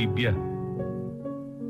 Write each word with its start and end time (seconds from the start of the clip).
Bibbia. 0.00 0.34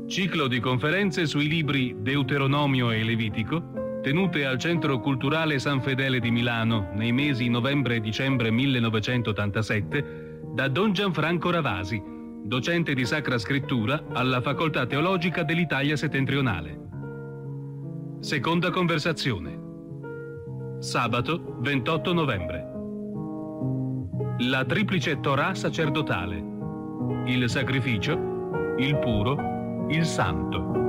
Ciclo 0.07 0.47
di 0.47 0.61
conferenze 0.61 1.25
sui 1.25 1.49
libri 1.49 1.97
Deuteronomio 1.99 2.89
e 2.89 3.03
Levitico, 3.03 3.99
tenute 4.01 4.45
al 4.45 4.57
Centro 4.57 5.01
Culturale 5.01 5.59
San 5.59 5.81
Fedele 5.81 6.21
di 6.21 6.31
Milano 6.31 6.91
nei 6.93 7.11
mesi 7.11 7.49
novembre 7.49 7.95
e 7.97 7.99
dicembre 7.99 8.49
1987 8.49 10.43
da 10.53 10.69
Don 10.69 10.93
Gianfranco 10.93 11.51
Ravasi, 11.51 12.01
docente 12.43 12.93
di 12.93 13.05
Sacra 13.05 13.37
Scrittura 13.37 14.01
alla 14.13 14.39
Facoltà 14.39 14.85
Teologica 14.85 15.43
dell'Italia 15.43 15.97
Settentrionale. 15.97 16.79
Seconda 18.21 18.69
conversazione. 18.69 19.59
Sabato 20.79 21.57
28 21.59 22.13
novembre. 22.13 22.65
La 24.47 24.63
triplice 24.63 25.19
Torah 25.19 25.53
sacerdotale 25.53 26.51
il 27.25 27.49
sacrificio, 27.49 28.30
il 28.77 28.97
puro, 28.97 29.87
il 29.89 30.05
santo. 30.05 30.79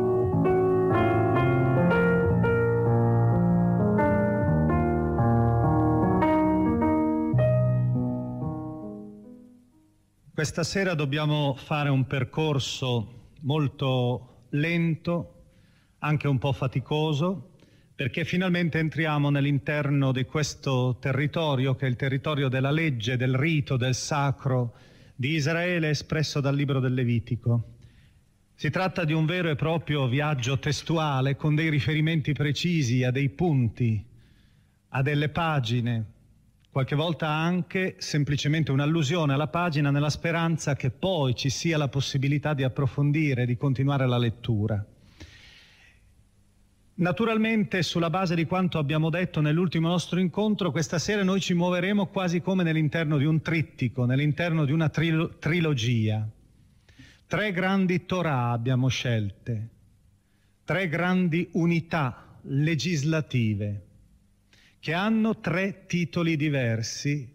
Questa 10.34 10.64
sera 10.64 10.94
dobbiamo 10.94 11.54
fare 11.54 11.88
un 11.88 12.06
percorso 12.06 13.30
molto 13.42 14.46
lento, 14.50 15.34
anche 15.98 16.26
un 16.26 16.38
po' 16.38 16.52
faticoso, 16.52 17.50
perché 17.94 18.24
finalmente 18.24 18.78
entriamo 18.78 19.30
nell'interno 19.30 20.10
di 20.10 20.24
questo 20.24 20.96
territorio 21.00 21.76
che 21.76 21.86
è 21.86 21.88
il 21.88 21.96
territorio 21.96 22.48
della 22.48 22.70
legge, 22.70 23.16
del 23.16 23.36
rito, 23.36 23.76
del 23.76 23.94
sacro, 23.94 24.74
di 25.14 25.34
Israele 25.34 25.90
espresso 25.90 26.40
dal 26.40 26.54
libro 26.54 26.80
del 26.80 26.94
Levitico. 26.94 27.76
Si 28.54 28.70
tratta 28.70 29.04
di 29.04 29.12
un 29.12 29.26
vero 29.26 29.50
e 29.50 29.56
proprio 29.56 30.06
viaggio 30.06 30.58
testuale 30.58 31.36
con 31.36 31.54
dei 31.54 31.68
riferimenti 31.68 32.32
precisi 32.32 33.02
a 33.02 33.10
dei 33.10 33.28
punti, 33.28 34.04
a 34.88 35.02
delle 35.02 35.28
pagine, 35.30 36.04
qualche 36.70 36.94
volta 36.94 37.28
anche 37.28 37.96
semplicemente 37.98 38.70
un'allusione 38.70 39.34
alla 39.34 39.48
pagina 39.48 39.90
nella 39.90 40.10
speranza 40.10 40.74
che 40.74 40.90
poi 40.90 41.34
ci 41.34 41.50
sia 41.50 41.76
la 41.76 41.88
possibilità 41.88 42.54
di 42.54 42.62
approfondire, 42.62 43.46
di 43.46 43.56
continuare 43.56 44.06
la 44.06 44.18
lettura. 44.18 44.84
Naturalmente, 46.94 47.82
sulla 47.82 48.10
base 48.10 48.34
di 48.34 48.44
quanto 48.44 48.76
abbiamo 48.78 49.08
detto 49.08 49.40
nell'ultimo 49.40 49.88
nostro 49.88 50.20
incontro, 50.20 50.70
questa 50.70 50.98
sera 50.98 51.24
noi 51.24 51.40
ci 51.40 51.54
muoveremo 51.54 52.08
quasi 52.08 52.42
come 52.42 52.62
nell'interno 52.62 53.16
di 53.16 53.24
un 53.24 53.40
trittico, 53.40 54.04
nell'interno 54.04 54.66
di 54.66 54.72
una 54.72 54.90
trilo- 54.90 55.38
trilogia. 55.38 56.28
Tre 57.26 57.52
grandi 57.52 58.04
Torah 58.04 58.50
abbiamo 58.50 58.88
scelte, 58.88 59.68
tre 60.64 60.86
grandi 60.88 61.48
unità 61.52 62.36
legislative 62.42 63.86
che 64.78 64.92
hanno 64.92 65.38
tre 65.40 65.86
titoli 65.86 66.36
diversi, 66.36 67.26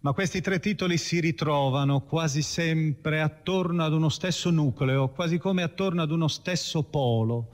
ma 0.00 0.12
questi 0.12 0.40
tre 0.40 0.60
titoli 0.60 0.98
si 0.98 1.18
ritrovano 1.18 2.02
quasi 2.02 2.42
sempre 2.42 3.20
attorno 3.20 3.82
ad 3.82 3.92
uno 3.92 4.08
stesso 4.08 4.50
nucleo, 4.50 5.08
quasi 5.08 5.38
come 5.38 5.64
attorno 5.64 6.02
ad 6.02 6.12
uno 6.12 6.28
stesso 6.28 6.84
polo 6.84 7.48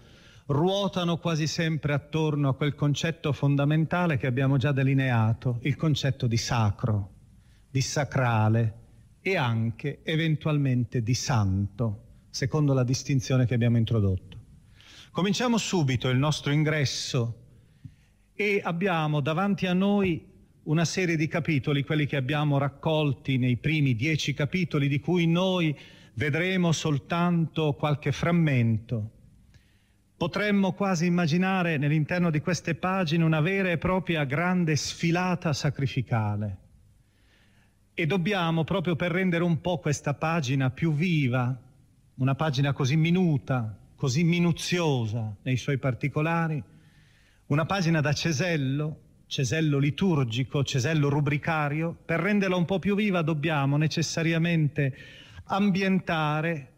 ruotano 0.50 1.18
quasi 1.18 1.46
sempre 1.46 1.92
attorno 1.92 2.48
a 2.48 2.54
quel 2.54 2.74
concetto 2.74 3.32
fondamentale 3.32 4.16
che 4.16 4.26
abbiamo 4.26 4.56
già 4.56 4.72
delineato, 4.72 5.58
il 5.62 5.76
concetto 5.76 6.26
di 6.26 6.36
sacro, 6.36 7.10
di 7.70 7.80
sacrale 7.80 8.74
e 9.20 9.36
anche 9.36 10.00
eventualmente 10.02 11.02
di 11.02 11.14
santo, 11.14 12.06
secondo 12.30 12.72
la 12.72 12.82
distinzione 12.82 13.46
che 13.46 13.54
abbiamo 13.54 13.76
introdotto. 13.76 14.38
Cominciamo 15.12 15.56
subito 15.56 16.08
il 16.08 16.18
nostro 16.18 16.50
ingresso 16.50 17.34
e 18.34 18.60
abbiamo 18.60 19.20
davanti 19.20 19.66
a 19.66 19.72
noi 19.72 20.26
una 20.64 20.84
serie 20.84 21.16
di 21.16 21.28
capitoli, 21.28 21.84
quelli 21.84 22.06
che 22.06 22.16
abbiamo 22.16 22.58
raccolti 22.58 23.38
nei 23.38 23.56
primi 23.56 23.94
dieci 23.94 24.34
capitoli, 24.34 24.88
di 24.88 24.98
cui 24.98 25.28
noi 25.28 25.76
vedremo 26.14 26.72
soltanto 26.72 27.74
qualche 27.74 28.10
frammento 28.10 29.18
Potremmo 30.20 30.72
quasi 30.72 31.06
immaginare 31.06 31.78
nell'interno 31.78 32.28
di 32.28 32.40
queste 32.40 32.74
pagine 32.74 33.24
una 33.24 33.40
vera 33.40 33.70
e 33.70 33.78
propria 33.78 34.24
grande 34.24 34.76
sfilata 34.76 35.54
sacrificale. 35.54 36.58
E 37.94 38.04
dobbiamo, 38.04 38.62
proprio 38.64 38.96
per 38.96 39.12
rendere 39.12 39.44
un 39.44 39.62
po' 39.62 39.78
questa 39.78 40.12
pagina 40.12 40.68
più 40.68 40.92
viva, 40.92 41.58
una 42.16 42.34
pagina 42.34 42.74
così 42.74 42.96
minuta, 42.96 43.74
così 43.96 44.22
minuziosa 44.22 45.36
nei 45.40 45.56
suoi 45.56 45.78
particolari, 45.78 46.62
una 47.46 47.64
pagina 47.64 48.02
da 48.02 48.12
cesello, 48.12 49.00
cesello 49.26 49.78
liturgico, 49.78 50.62
cesello 50.64 51.08
rubricario, 51.08 51.96
per 52.04 52.20
renderla 52.20 52.56
un 52.56 52.66
po' 52.66 52.78
più 52.78 52.94
viva 52.94 53.22
dobbiamo 53.22 53.78
necessariamente 53.78 54.94
ambientare, 55.44 56.72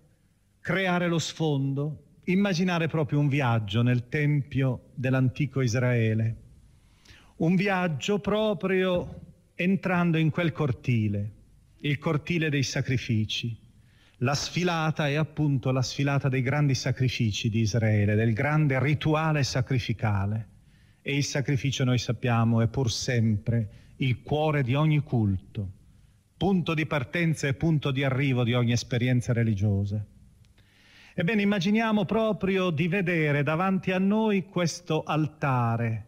creare 0.61 1.09
lo 1.09 1.19
sfondo, 1.19 2.12
immaginare 2.33 2.89
proprio 2.89 3.19
un 3.19 3.29
viaggio 3.29 3.83
nel 3.83 4.09
Tempio 4.09 4.91
dell'antico 4.95 5.61
Israele, 5.61 6.37
un 7.37 7.55
viaggio 7.55 8.19
proprio 8.19 9.21
entrando 9.55 10.19
in 10.19 10.31
quel 10.31 10.53
cortile, 10.53 11.31
il 11.81 11.99
cortile 11.99 12.51
dei 12.51 12.63
sacrifici. 12.63 13.57
La 14.19 14.35
sfilata 14.35 15.09
è 15.09 15.15
appunto 15.15 15.73
la 15.73 15.83
sfilata 15.83 16.29
dei 16.29 16.43
grandi 16.43 16.75
sacrifici 16.75 17.51
di 17.51 17.61
Israele, 17.61 18.15
del 18.15 18.33
grande 18.33 18.81
rituale 18.81 19.43
sacrificale. 19.43 20.49
E 21.03 21.17
il 21.17 21.25
sacrificio, 21.25 21.83
noi 21.83 21.99
sappiamo, 21.99 22.61
è 22.61 22.69
pur 22.69 22.91
sempre 22.91 23.95
il 23.97 24.23
cuore 24.23 24.63
di 24.63 24.75
ogni 24.75 25.01
culto, 25.01 25.69
punto 26.37 26.75
di 26.75 26.87
partenza 26.87 27.49
e 27.49 27.55
punto 27.55 27.91
di 27.91 28.05
arrivo 28.05 28.45
di 28.45 28.55
ogni 28.55 28.73
esperienza 28.73 29.33
religiosa. 29.33 30.05
Ebbene, 31.15 31.43
immaginiamo 31.43 32.07
proprio 32.07 32.71
di 32.71 32.89
vedere 32.89 33.43
davanti 33.43 33.91
a 33.91 33.99
noi 33.99 34.47
questo 34.47 35.03
altare, 35.03 36.07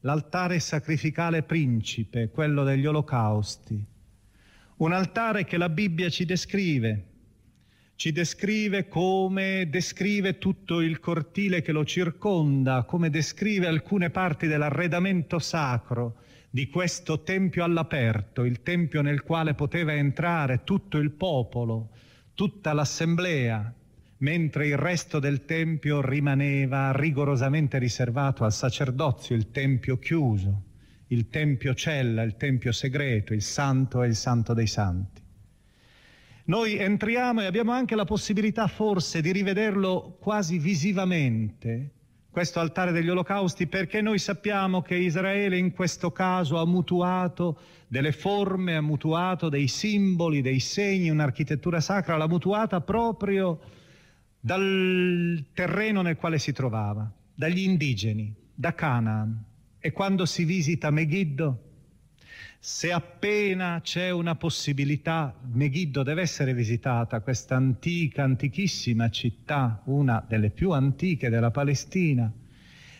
l'altare 0.00 0.60
sacrificale 0.60 1.42
principe, 1.42 2.28
quello 2.28 2.62
degli 2.62 2.84
olocausti, 2.84 3.82
un 4.76 4.92
altare 4.92 5.44
che 5.44 5.56
la 5.56 5.70
Bibbia 5.70 6.10
ci 6.10 6.26
descrive, 6.26 7.04
ci 7.94 8.12
descrive 8.12 8.88
come 8.88 9.68
descrive 9.70 10.36
tutto 10.36 10.82
il 10.82 11.00
cortile 11.00 11.62
che 11.62 11.72
lo 11.72 11.86
circonda, 11.86 12.82
come 12.82 13.08
descrive 13.08 13.66
alcune 13.66 14.10
parti 14.10 14.46
dell'arredamento 14.46 15.38
sacro 15.38 16.16
di 16.50 16.68
questo 16.68 17.22
tempio 17.22 17.64
all'aperto, 17.64 18.44
il 18.44 18.62
tempio 18.62 19.00
nel 19.00 19.22
quale 19.22 19.54
poteva 19.54 19.94
entrare 19.94 20.62
tutto 20.62 20.98
il 20.98 21.10
popolo, 21.12 21.88
tutta 22.34 22.74
l'assemblea, 22.74 23.72
mentre 24.18 24.68
il 24.68 24.76
resto 24.76 25.18
del 25.18 25.44
tempio 25.44 26.00
rimaneva 26.00 26.92
rigorosamente 26.92 27.78
riservato 27.78 28.44
al 28.44 28.52
sacerdozio, 28.52 29.36
il 29.36 29.50
tempio 29.50 29.98
chiuso, 29.98 30.62
il 31.08 31.28
tempio 31.28 31.74
cella, 31.74 32.22
il 32.22 32.36
tempio 32.36 32.72
segreto, 32.72 33.34
il 33.34 33.42
santo 33.42 34.02
e 34.02 34.08
il 34.08 34.16
santo 34.16 34.54
dei 34.54 34.66
santi. 34.66 35.22
Noi 36.46 36.76
entriamo 36.76 37.42
e 37.42 37.46
abbiamo 37.46 37.72
anche 37.72 37.96
la 37.96 38.04
possibilità 38.04 38.68
forse 38.68 39.20
di 39.20 39.32
rivederlo 39.32 40.16
quasi 40.20 40.58
visivamente, 40.58 41.90
questo 42.30 42.60
altare 42.60 42.92
degli 42.92 43.08
olocausti, 43.08 43.66
perché 43.66 44.00
noi 44.00 44.18
sappiamo 44.18 44.80
che 44.80 44.94
Israele 44.94 45.58
in 45.58 45.72
questo 45.72 46.12
caso 46.12 46.58
ha 46.58 46.66
mutuato 46.66 47.58
delle 47.88 48.12
forme, 48.12 48.76
ha 48.76 48.80
mutuato 48.80 49.48
dei 49.48 49.66
simboli, 49.68 50.40
dei 50.40 50.60
segni, 50.60 51.10
un'architettura 51.10 51.80
sacra, 51.80 52.16
l'ha 52.16 52.28
mutuata 52.28 52.80
proprio 52.80 53.58
dal 54.46 55.44
terreno 55.52 56.02
nel 56.02 56.14
quale 56.14 56.38
si 56.38 56.52
trovava, 56.52 57.12
dagli 57.34 57.64
indigeni, 57.64 58.32
da 58.54 58.76
Canaan. 58.76 59.42
E 59.80 59.90
quando 59.90 60.24
si 60.24 60.44
visita 60.44 60.92
Megiddo, 60.92 61.62
se 62.60 62.92
appena 62.92 63.80
c'è 63.82 64.10
una 64.10 64.36
possibilità, 64.36 65.34
Megiddo 65.52 66.04
deve 66.04 66.22
essere 66.22 66.54
visitata, 66.54 67.18
questa 67.22 67.56
antica, 67.56 68.22
antichissima 68.22 69.10
città, 69.10 69.82
una 69.86 70.24
delle 70.24 70.50
più 70.50 70.70
antiche 70.70 71.28
della 71.28 71.50
Palestina. 71.50 72.32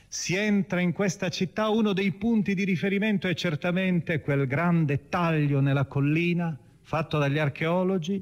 Si 0.09 0.35
entra 0.35 0.81
in 0.81 0.91
questa 0.91 1.29
città, 1.29 1.69
uno 1.69 1.93
dei 1.93 2.11
punti 2.11 2.57
di 2.57 2.65
riferimento 2.65 3.29
è 3.29 3.35
certamente 3.35 4.21
quel 4.21 4.49
grande 4.49 5.09
taglio 5.09 5.61
nella 5.61 5.85
collina 5.85 6.59
fatto 6.83 7.19
dagli 7.19 7.39
archeologi 7.39 8.21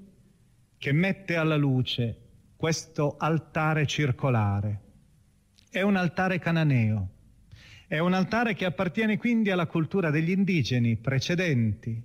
che 0.77 0.93
mette 0.93 1.37
alla 1.37 1.56
luce 1.56 2.19
questo 2.64 3.16
altare 3.19 3.84
circolare. 3.84 4.81
È 5.69 5.82
un 5.82 5.96
altare 5.96 6.38
cananeo, 6.38 7.08
è 7.87 7.99
un 7.99 8.14
altare 8.14 8.55
che 8.55 8.64
appartiene 8.64 9.19
quindi 9.19 9.50
alla 9.50 9.66
cultura 9.66 10.08
degli 10.08 10.31
indigeni 10.31 10.96
precedenti, 10.96 12.02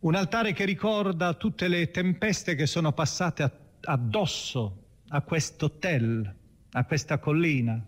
un 0.00 0.14
altare 0.14 0.52
che 0.52 0.66
ricorda 0.66 1.32
tutte 1.32 1.66
le 1.66 1.90
tempeste 1.90 2.56
che 2.56 2.66
sono 2.66 2.92
passate 2.92 3.50
addosso 3.84 4.82
a 5.08 5.22
questo 5.22 5.78
tel, 5.78 6.30
a 6.72 6.84
questa 6.84 7.18
collina, 7.18 7.82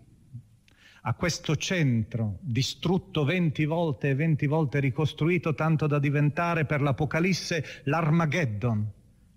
a 1.03 1.13
questo 1.13 1.55
centro, 1.57 2.39
distrutto 2.41 3.23
venti 3.23 3.65
volte 3.65 4.09
e 4.09 4.15
venti 4.15 4.47
volte 4.47 4.79
ricostruito, 4.79 5.53
tanto 5.53 5.85
da 5.85 5.99
diventare 5.99 6.65
per 6.65 6.81
l'Apocalisse 6.81 7.63
l'Armageddon, 7.83 8.91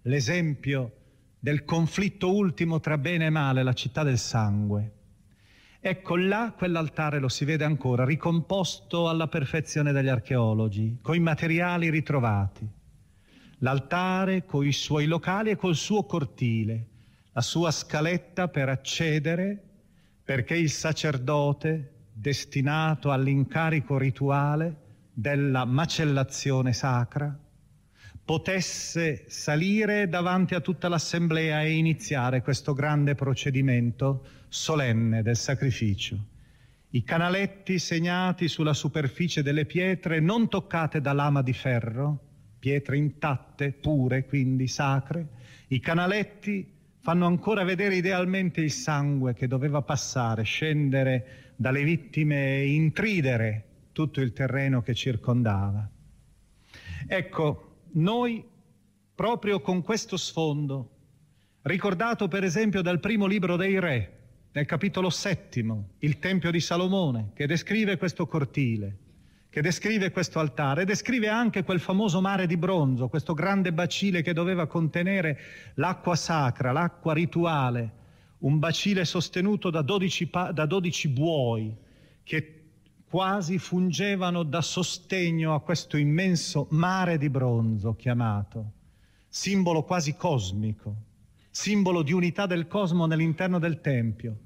l'esempio 0.05 1.03
del 1.45 1.65
conflitto 1.65 2.35
ultimo 2.35 2.81
tra 2.81 2.97
bene 2.97 3.27
e 3.27 3.29
male, 3.29 3.63
la 3.63 3.75
città 3.75 4.03
del 4.03 4.17
sangue. 4.17 4.93
Ecco 5.79 6.17
là 6.17 6.55
quell'altare 6.57 7.19
lo 7.19 7.29
si 7.29 7.45
vede 7.45 7.65
ancora, 7.65 8.07
ricomposto 8.07 9.11
alla 9.11 9.29
perfezione 9.29 9.93
dagli 9.93 10.09
archeologi, 10.09 11.01
con 11.03 11.15
i 11.15 11.21
materiali 11.21 11.91
ritrovati. 11.91 12.67
L'altare 13.59 14.47
con 14.47 14.65
i 14.65 14.73
suoi 14.73 15.05
locali 15.05 15.51
e 15.51 15.57
col 15.57 15.77
suo 15.77 16.05
cortile, 16.05 16.87
la 17.33 17.43
sua 17.43 17.71
scaletta 17.71 18.49
per 18.49 18.71
accedere, 18.71 19.63
perché 20.25 20.57
il 20.57 20.71
sacerdote, 20.71 22.07
destinato 22.11 23.13
all'incarico 23.13 23.99
rituale 23.99 24.77
della 25.13 25.67
macellazione 25.67 26.73
sacra, 26.73 27.39
potesse 28.25 29.25
salire 29.29 30.09
davanti 30.09 30.55
a 30.55 30.61
tutta 30.61 30.89
l'assemblea 30.89 31.63
e 31.63 31.73
iniziare 31.73 32.41
questo 32.41 32.73
grande 32.73 33.15
procedimento 33.15 34.25
solenne 34.49 35.23
del 35.23 35.37
sacrificio. 35.37 36.17
I 36.91 37.03
canaletti 37.03 37.79
segnati 37.79 38.49
sulla 38.49 38.73
superficie 38.73 39.43
delle 39.43 39.67
pietre 39.67 40.21
non 40.21 40.49
toccate 40.49 41.01
da 41.01 41.13
lama 41.13 41.43
di 41.43 41.53
ferro, 41.53 42.19
pietre 42.59 42.97
intatte, 42.97 43.73
pure, 43.73 44.25
quindi 44.25 44.69
sacre, 44.69 45.27
i 45.69 45.81
canaletti 45.81 46.73
fanno 47.01 47.27
ancora 47.27 47.65
vedere 47.65 47.97
idealmente 47.97 48.63
il 48.63 48.71
sangue 48.71 49.35
che 49.35 49.47
doveva 49.47 49.83
passare, 49.83 50.45
scendere 50.45 51.53
dalle 51.57 51.83
vittime 51.83 52.61
e 52.61 52.73
intridere 52.73 53.65
tutto 53.93 54.23
il 54.23 54.33
terreno 54.33 54.81
che 54.81 54.95
circondava. 54.95 55.87
Ecco, 57.07 57.74
noi, 57.95 58.45
proprio 59.15 59.61
con 59.61 59.83
questo 59.83 60.17
sfondo, 60.17 60.91
ricordato 61.63 62.29
per 62.29 62.45
esempio 62.45 62.83
dal 62.83 63.01
primo 63.01 63.27
libro 63.27 63.57
dei 63.57 63.79
re, 63.79 64.19
nel 64.53 64.67
capitolo 64.67 65.11
settimo, 65.11 65.91
il 65.99 66.19
Tempio 66.19 66.51
di 66.51 66.61
Salomone, 66.61 67.31
che 67.35 67.47
descrive 67.47 67.97
questo 67.97 68.27
cortile, 68.27 68.99
che 69.51 69.61
descrive 69.61 70.11
questo 70.11 70.39
altare, 70.39 70.85
descrive 70.85 71.29
anche 71.29 71.65
quel 71.65 71.81
famoso 71.81 72.21
mare 72.21 72.47
di 72.47 72.57
bronzo, 72.57 73.09
questo 73.09 73.35
grande 73.35 73.73
bacile 73.73 74.23
che 74.23 74.33
doveva 74.33 74.67
contenere 74.67 75.39
l'acqua 75.75 76.17
sacra, 76.17 76.73
l'acqua 76.73 77.13
rituale, 77.13 77.93
un 78.39 78.59
bacile 78.59 79.05
sostenuto 79.05 79.71
da 79.71 79.83
12, 79.83 80.31
da 80.53 80.67
12 80.67 81.09
buoi 81.09 81.77
che 82.23 82.64
quasi 83.15 83.59
fungevano 83.59 84.43
da 84.43 84.61
sostegno 84.61 85.55
a 85.55 85.61
questo 85.61 85.97
immenso 85.97 86.67
mare 86.71 87.17
di 87.17 87.31
bronzo 87.31 87.95
chiamato, 87.95 88.73
simbolo 89.29 89.85
quasi 89.85 90.17
cosmico, 90.17 90.97
simbolo 91.49 92.03
di 92.03 92.13
unità 92.13 92.47
del 92.47 92.67
cosmo 92.67 93.07
nell'interno 93.07 93.61
del 93.61 93.81
Tempio. 93.81 94.39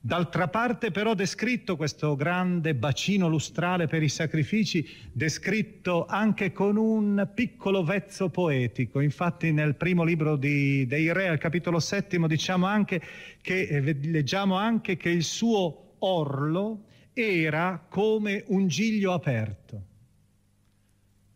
D'altra 0.00 0.48
parte 0.48 0.90
però 0.90 1.14
descritto 1.14 1.76
questo 1.76 2.16
grande 2.16 2.74
bacino 2.74 3.28
lustrale 3.28 3.86
per 3.86 4.02
i 4.02 4.08
sacrifici, 4.08 4.84
descritto 5.12 6.04
anche 6.06 6.50
con 6.50 6.76
un 6.76 7.30
piccolo 7.32 7.84
vezzo 7.84 8.30
poetico. 8.30 8.98
Infatti 8.98 9.52
nel 9.52 9.76
primo 9.76 10.02
libro 10.02 10.34
di, 10.34 10.84
dei 10.86 11.12
Re, 11.12 11.28
al 11.28 11.38
capitolo 11.38 11.78
settimo, 11.78 12.26
diciamo 12.26 12.66
anche 12.66 13.00
che, 13.40 13.60
eh, 13.60 13.80
leggiamo 13.80 14.56
anche 14.56 14.96
che 14.96 15.08
il 15.08 15.22
suo 15.22 15.94
orlo 16.00 16.86
era 17.20 17.84
come 17.88 18.44
un 18.48 18.68
giglio 18.68 19.12
aperto. 19.12 19.82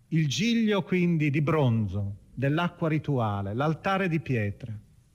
Il 0.08 0.28
giglio 0.28 0.82
quindi 0.82 1.28
di 1.30 1.40
bronzo, 1.40 2.16
dell'acqua 2.32 2.88
rituale, 2.88 3.52
l'altare 3.52 4.08
di 4.08 4.20
pietra. 4.20 4.72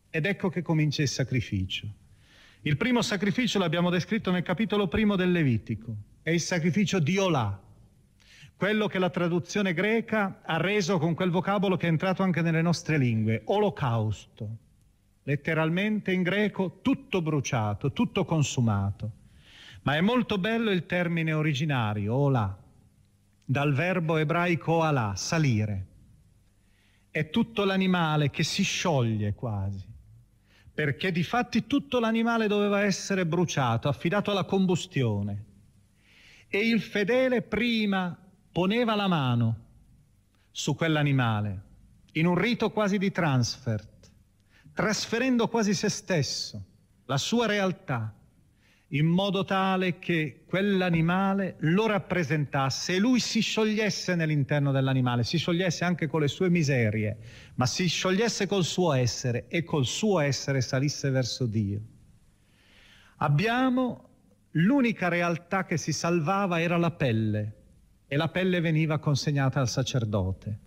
Ed 0.09 0.25
ecco 0.25 0.49
che 0.49 0.61
comincia 0.61 1.01
il 1.01 1.07
sacrificio. 1.07 1.87
Il 2.61 2.75
primo 2.75 3.01
sacrificio 3.01 3.59
l'abbiamo 3.59 3.89
descritto 3.89 4.29
nel 4.31 4.43
capitolo 4.43 4.87
primo 4.87 5.15
del 5.15 5.31
Levitico, 5.31 5.95
è 6.21 6.31
il 6.31 6.41
sacrificio 6.41 6.99
di 6.99 7.17
Olà, 7.17 7.61
quello 8.57 8.87
che 8.87 8.99
la 8.99 9.09
traduzione 9.09 9.73
greca 9.73 10.41
ha 10.43 10.57
reso 10.57 10.97
con 10.97 11.13
quel 11.13 11.29
vocabolo 11.29 11.77
che 11.77 11.85
è 11.85 11.89
entrato 11.89 12.23
anche 12.23 12.41
nelle 12.41 12.61
nostre 12.61 12.97
lingue, 12.97 13.43
olocausto, 13.45 14.49
letteralmente 15.23 16.11
in 16.11 16.23
greco 16.23 16.79
tutto 16.81 17.21
bruciato, 17.21 17.93
tutto 17.93 18.25
consumato. 18.25 19.11
Ma 19.87 19.95
è 19.95 20.01
molto 20.01 20.37
bello 20.37 20.69
il 20.69 20.85
termine 20.85 21.31
originario, 21.31 22.13
ola, 22.13 22.61
dal 23.45 23.73
verbo 23.73 24.17
ebraico 24.17 24.81
alà, 24.81 25.13
salire. 25.15 25.85
È 27.09 27.29
tutto 27.29 27.63
l'animale 27.63 28.29
che 28.29 28.43
si 28.43 28.63
scioglie 28.63 29.33
quasi, 29.33 29.87
perché 30.73 31.13
di 31.13 31.23
fatti 31.23 31.67
tutto 31.67 32.01
l'animale 32.01 32.47
doveva 32.47 32.81
essere 32.81 33.25
bruciato, 33.25 33.87
affidato 33.87 34.29
alla 34.29 34.43
combustione. 34.43 35.45
E 36.49 36.67
il 36.67 36.81
fedele 36.81 37.41
prima 37.41 38.13
poneva 38.51 38.93
la 38.93 39.07
mano 39.07 39.57
su 40.51 40.75
quell'animale, 40.75 41.61
in 42.11 42.25
un 42.25 42.35
rito 42.35 42.71
quasi 42.71 42.97
di 42.97 43.09
transfert, 43.09 44.11
trasferendo 44.73 45.47
quasi 45.47 45.73
se 45.73 45.87
stesso, 45.87 46.61
la 47.05 47.17
sua 47.17 47.45
realtà, 47.45 48.16
in 48.91 49.05
modo 49.05 49.43
tale 49.43 49.99
che 49.99 50.43
quell'animale 50.45 51.55
lo 51.59 51.87
rappresentasse 51.87 52.95
e 52.95 52.99
lui 52.99 53.19
si 53.19 53.41
sciogliesse 53.41 54.15
nell'interno 54.15 54.71
dell'animale, 54.71 55.23
si 55.23 55.37
sciogliesse 55.37 55.83
anche 55.83 56.07
con 56.07 56.21
le 56.21 56.29
sue 56.29 56.49
miserie, 56.49 57.17
ma 57.55 57.65
si 57.65 57.87
sciogliesse 57.87 58.47
col 58.47 58.63
suo 58.63 58.93
essere 58.93 59.47
e 59.49 59.63
col 59.63 59.85
suo 59.85 60.19
essere 60.19 60.61
salisse 60.61 61.09
verso 61.09 61.45
Dio. 61.45 61.81
Abbiamo 63.17 64.09
l'unica 64.51 65.09
realtà 65.09 65.65
che 65.65 65.75
si 65.75 65.91
salvava 65.91 66.61
era 66.61 66.77
la 66.77 66.91
pelle 66.91 67.55
e 68.07 68.15
la 68.15 68.29
pelle 68.29 68.61
veniva 68.61 68.99
consegnata 68.99 69.59
al 69.59 69.67
sacerdote. 69.67 70.59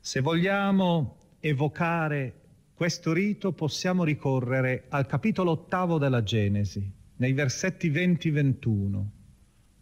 Se 0.00 0.20
vogliamo 0.20 1.16
evocare 1.40 2.40
questo 2.72 3.12
rito 3.12 3.52
possiamo 3.52 4.02
ricorrere 4.02 4.86
al 4.88 5.06
capitolo 5.06 5.50
ottavo 5.50 5.98
della 5.98 6.22
Genesi 6.22 7.02
nei 7.16 7.32
versetti 7.32 7.90
20-21, 7.90 9.04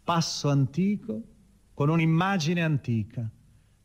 passo 0.03 0.49
antico 0.49 1.21
con 1.73 1.89
un'immagine 1.89 2.61
antica, 2.61 3.27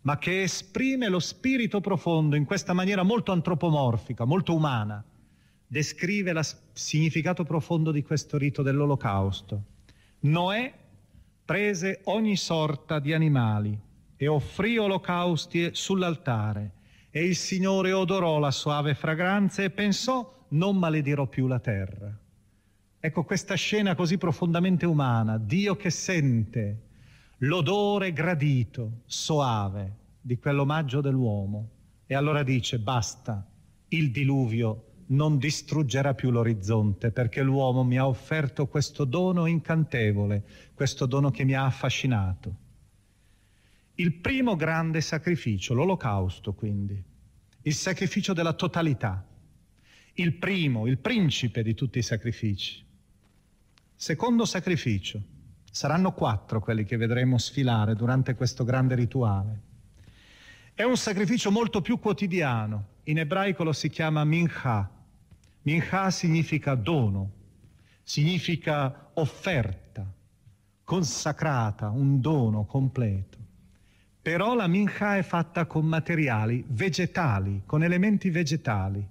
ma 0.03 0.19
che 0.19 0.43
esprime 0.43 1.09
lo 1.09 1.19
spirito 1.19 1.81
profondo 1.81 2.37
in 2.37 2.45
questa 2.45 2.73
maniera 2.73 3.03
molto 3.03 3.33
antropomorfica, 3.33 4.25
molto 4.25 4.55
umana, 4.55 5.03
descrive 5.67 6.31
il 6.31 6.41
significato 6.73 7.45
profondo 7.45 7.91
di 7.91 8.03
questo 8.03 8.39
rito 8.39 8.63
dell'olocausto. 8.63 9.63
Noè 10.21 10.73
prese 11.45 12.01
ogni 12.05 12.37
sorta 12.37 12.99
di 12.99 13.13
animali 13.13 13.79
e 14.17 14.27
offrì 14.27 14.79
olocausti 14.79 15.71
sull'altare 15.73 16.73
e 17.11 17.25
il 17.25 17.37
Signore 17.37 17.93
odorò 17.93 18.39
la 18.39 18.51
suave 18.51 18.95
fragranza 18.95 19.63
e 19.63 19.71
pensò 19.71 20.47
non 20.49 20.77
maledirò 20.77 21.27
più 21.27 21.47
la 21.47 21.59
terra. 21.59 22.19
Ecco 23.01 23.23
questa 23.23 23.55
scena 23.55 23.95
così 23.95 24.19
profondamente 24.19 24.85
umana, 24.85 25.39
Dio 25.39 25.77
che 25.77 25.89
sente 25.91 26.87
l'odore 27.39 28.13
gradito, 28.13 29.03
soave 29.07 29.97
di 30.21 30.37
quell'omaggio 30.37 31.01
dell'uomo 31.01 31.71
e 32.07 32.17
allora 32.17 32.43
dice 32.43 32.81
basta, 32.81 33.47
il 33.91 34.11
diluvio 34.11 34.85
non 35.11 35.39
distruggerà 35.39 36.15
più 36.15 36.31
l'orizzonte 36.31 37.13
perché 37.13 37.41
l'uomo 37.43 37.85
mi 37.85 37.97
ha 37.99 38.07
offerto 38.07 38.67
questo 38.67 39.05
dono 39.05 39.47
incantevole, 39.47 40.43
questo 40.75 41.07
dono 41.07 41.31
che 41.31 41.45
mi 41.45 41.55
ha 41.55 41.65
affascinato. 41.65 42.57
Il 43.95 44.13
primo 44.15 44.57
grande 44.57 45.01
sacrificio, 45.01 45.73
l'olocausto 45.73 46.53
quindi, 46.53 47.01
il 47.63 47.75
sacrificio 47.75 48.33
della 48.33 48.55
totalità, 48.55 49.25
il 50.15 50.35
primo, 50.35 50.89
il 50.89 50.99
principe 50.99 51.63
di 51.63 51.75
tutti 51.75 51.99
i 51.99 52.03
sacrifici. 52.03 52.87
Secondo 54.01 54.45
sacrificio. 54.45 55.21
Saranno 55.73 56.13
quattro 56.13 56.61
quelli 56.61 56.85
che 56.85 56.97
vedremo 56.97 57.37
sfilare 57.37 57.97
durante 57.97 58.37
questo 58.37 58.63
grande 58.63 58.95
rituale. 58.95 59.61
È 60.73 60.85
un 60.85 60.97
sacrificio 60.97 61.51
molto 61.51 61.81
più 61.81 61.99
quotidiano. 61.99 62.85
In 63.05 63.19
ebraico 63.19 63.65
lo 63.65 63.73
si 63.73 63.89
chiama 63.91 64.23
mincha. 64.23 64.89
Mincha 65.63 66.13
significa 66.13 66.77
dono, 66.77 67.33
significa 68.05 69.11
offerta, 69.15 70.07
consacrata, 70.85 71.91
un 71.91 72.21
dono 72.21 72.67
completo. 72.67 73.39
Però 74.23 74.55
la 74.55 74.69
mincha 74.69 75.17
è 75.17 75.23
fatta 75.23 75.67
con 75.67 75.85
materiali 75.85 76.65
vegetali, 76.69 77.63
con 77.67 77.83
elementi 77.83 78.31
vegetali. 78.31 79.05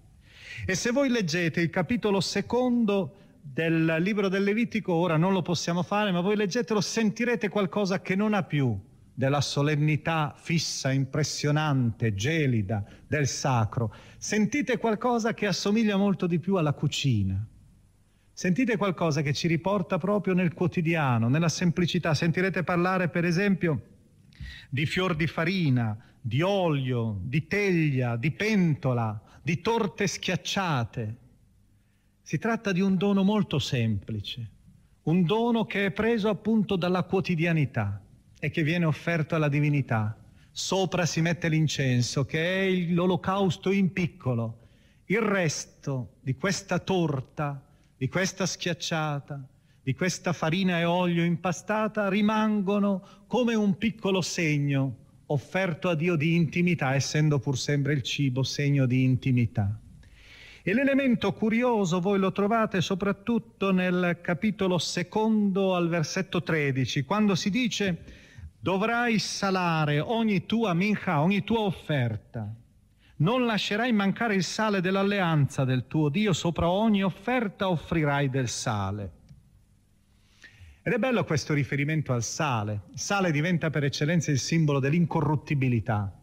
E 0.66 0.76
se 0.76 0.92
voi 0.92 1.10
leggete 1.10 1.60
il 1.60 1.70
capitolo 1.70 2.22
secondo 2.22 3.26
del 3.52 3.98
libro 4.00 4.28
del 4.28 4.44
Levitico, 4.44 4.94
ora 4.94 5.18
non 5.18 5.34
lo 5.34 5.42
possiamo 5.42 5.82
fare, 5.82 6.12
ma 6.12 6.22
voi 6.22 6.36
leggetelo, 6.36 6.82
sentirete 6.82 7.50
qualcosa 7.50 8.02
che 8.02 8.16
non 8.16 8.34
ha 8.34 8.44
più 8.44 8.78
della 9.14 9.42
solennità 9.42 10.36
fissa, 10.38 10.92
impressionante, 10.92 12.14
gelida 12.14 12.84
del 13.08 13.28
sacro. 13.28 13.94
Sentite 14.18 14.78
qualcosa 14.78 15.34
che 15.34 15.48
assomiglia 15.48 15.98
molto 15.98 16.28
di 16.28 16.40
più 16.40 16.56
alla 16.56 16.74
cucina. 16.74 17.44
Sentite 18.32 18.78
qualcosa 18.78 19.24
che 19.24 19.34
ci 19.34 19.48
riporta 19.48 19.98
proprio 19.98 20.36
nel 20.36 20.54
quotidiano, 20.54 21.28
nella 21.30 21.50
semplicità. 21.50 22.14
Sentirete 22.14 22.64
parlare, 22.64 23.10
per 23.10 23.26
esempio, 23.26 23.82
di 24.70 24.86
fior 24.86 25.16
di 25.16 25.26
farina, 25.26 25.98
di 26.22 26.44
olio, 26.44 27.20
di 27.24 27.48
teglia, 27.48 28.18
di 28.18 28.30
pentola, 28.30 29.20
di 29.42 29.62
torte 29.62 30.06
schiacciate. 30.06 31.18
Si 32.28 32.40
tratta 32.40 32.74
di 32.74 32.82
un 32.82 32.98
dono 32.98 33.24
molto 33.24 33.58
semplice, 33.58 34.50
un 35.04 35.24
dono 35.24 35.64
che 35.64 35.86
è 35.86 35.92
preso 35.92 36.28
appunto 36.28 36.76
dalla 36.76 37.04
quotidianità 37.04 38.02
e 38.38 38.50
che 38.50 38.64
viene 38.64 38.84
offerto 38.84 39.34
alla 39.34 39.48
divinità. 39.48 40.14
Sopra 40.52 41.06
si 41.06 41.22
mette 41.22 41.48
l'incenso, 41.48 42.26
che 42.26 42.68
è 42.68 42.70
l'olocausto 42.92 43.72
in 43.72 43.94
piccolo. 43.94 44.58
Il 45.06 45.22
resto 45.22 46.16
di 46.20 46.36
questa 46.36 46.80
torta, 46.80 47.66
di 47.96 48.10
questa 48.10 48.46
schiacciata, 48.46 49.42
di 49.82 49.94
questa 49.94 50.34
farina 50.34 50.80
e 50.80 50.84
olio 50.84 51.24
impastata 51.24 52.10
rimangono 52.10 53.24
come 53.28 53.56
un 53.56 53.78
piccolo 53.78 54.20
segno 54.20 54.98
offerto 55.28 55.88
a 55.88 55.96
Dio 55.96 56.18
di 56.18 56.36
intimità, 56.36 56.94
essendo 56.94 57.40
pur 57.40 57.58
sempre 57.58 57.94
il 57.94 58.02
cibo 58.02 58.44
segno 58.44 58.86
di 58.86 59.06
intimità. 59.06 59.80
E 60.68 60.74
l'elemento 60.74 61.32
curioso 61.32 62.02
voi 62.02 62.20
lo 62.20 62.34
trovate 62.34 62.82
soprattutto 62.82 63.72
nel 63.72 64.20
capitolo 64.22 64.78
secondo 64.80 65.76
al 65.76 65.88
versetto 65.88 66.44
13, 66.44 67.06
quando 67.06 67.36
si 67.36 67.50
dice 67.50 68.04
dovrai 68.60 69.18
salare 69.18 70.02
ogni 70.02 70.46
tua 70.46 70.74
mincha, 70.74 71.22
ogni 71.22 71.46
tua 71.46 71.60
offerta. 71.60 72.54
Non 73.20 73.46
lascerai 73.46 73.94
mancare 73.94 74.36
il 74.36 74.44
sale 74.44 74.82
dell'alleanza 74.82 75.64
del 75.64 75.88
tuo 75.88 76.10
Dio, 76.10 76.34
sopra 76.34 76.70
ogni 76.70 77.02
offerta 77.02 77.70
offrirai 77.70 78.30
del 78.30 78.50
sale. 78.50 79.12
Ed 80.84 80.92
è 80.92 80.98
bello 80.98 81.24
questo 81.24 81.54
riferimento 81.54 82.12
al 82.12 82.24
sale. 82.24 82.82
Il 82.92 83.00
sale 83.00 83.32
diventa 83.32 83.70
per 83.70 83.86
eccellenza 83.86 84.32
il 84.32 84.40
simbolo 84.40 84.80
dell'incorruttibilità 84.80 86.17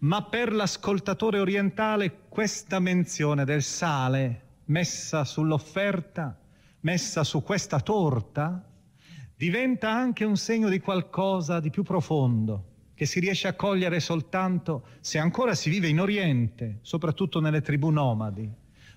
ma 0.00 0.22
per 0.22 0.52
l'ascoltatore 0.52 1.40
orientale 1.40 2.20
questa 2.28 2.78
menzione 2.78 3.44
del 3.44 3.62
sale 3.62 4.42
messa 4.66 5.24
sull'offerta, 5.24 6.38
messa 6.80 7.24
su 7.24 7.42
questa 7.42 7.80
torta, 7.80 8.64
diventa 9.34 9.90
anche 9.90 10.24
un 10.24 10.36
segno 10.36 10.68
di 10.68 10.78
qualcosa 10.78 11.58
di 11.58 11.70
più 11.70 11.82
profondo, 11.82 12.64
che 12.94 13.06
si 13.06 13.18
riesce 13.18 13.48
a 13.48 13.54
cogliere 13.54 13.98
soltanto 13.98 14.84
se 15.00 15.18
ancora 15.18 15.54
si 15.54 15.70
vive 15.70 15.88
in 15.88 16.00
Oriente, 16.00 16.78
soprattutto 16.82 17.40
nelle 17.40 17.62
tribù 17.62 17.90
nomadi, 17.90 18.48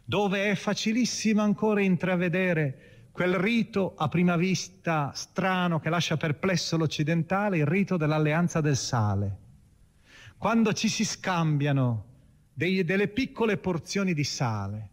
dove 0.04 0.52
è 0.52 0.56
facilissimo 0.56 1.42
ancora 1.42 1.82
intravedere 1.82 3.08
quel 3.12 3.36
rito 3.36 3.94
a 3.96 4.08
prima 4.08 4.36
vista 4.36 5.12
strano 5.16 5.80
che 5.80 5.90
lascia 5.90 6.18
perplesso 6.18 6.78
l'occidentale, 6.78 7.58
il 7.58 7.66
rito 7.66 7.98
dell'alleanza 7.98 8.62
del 8.62 8.78
sale 8.78 9.41
quando 10.42 10.74
ci 10.74 10.90
si 10.90 11.06
scambiano 11.06 12.06
dei, 12.52 12.84
delle 12.84 13.10
piccole 13.10 13.58
porzioni 13.58 14.16
di 14.16 14.24
sale, 14.24 14.90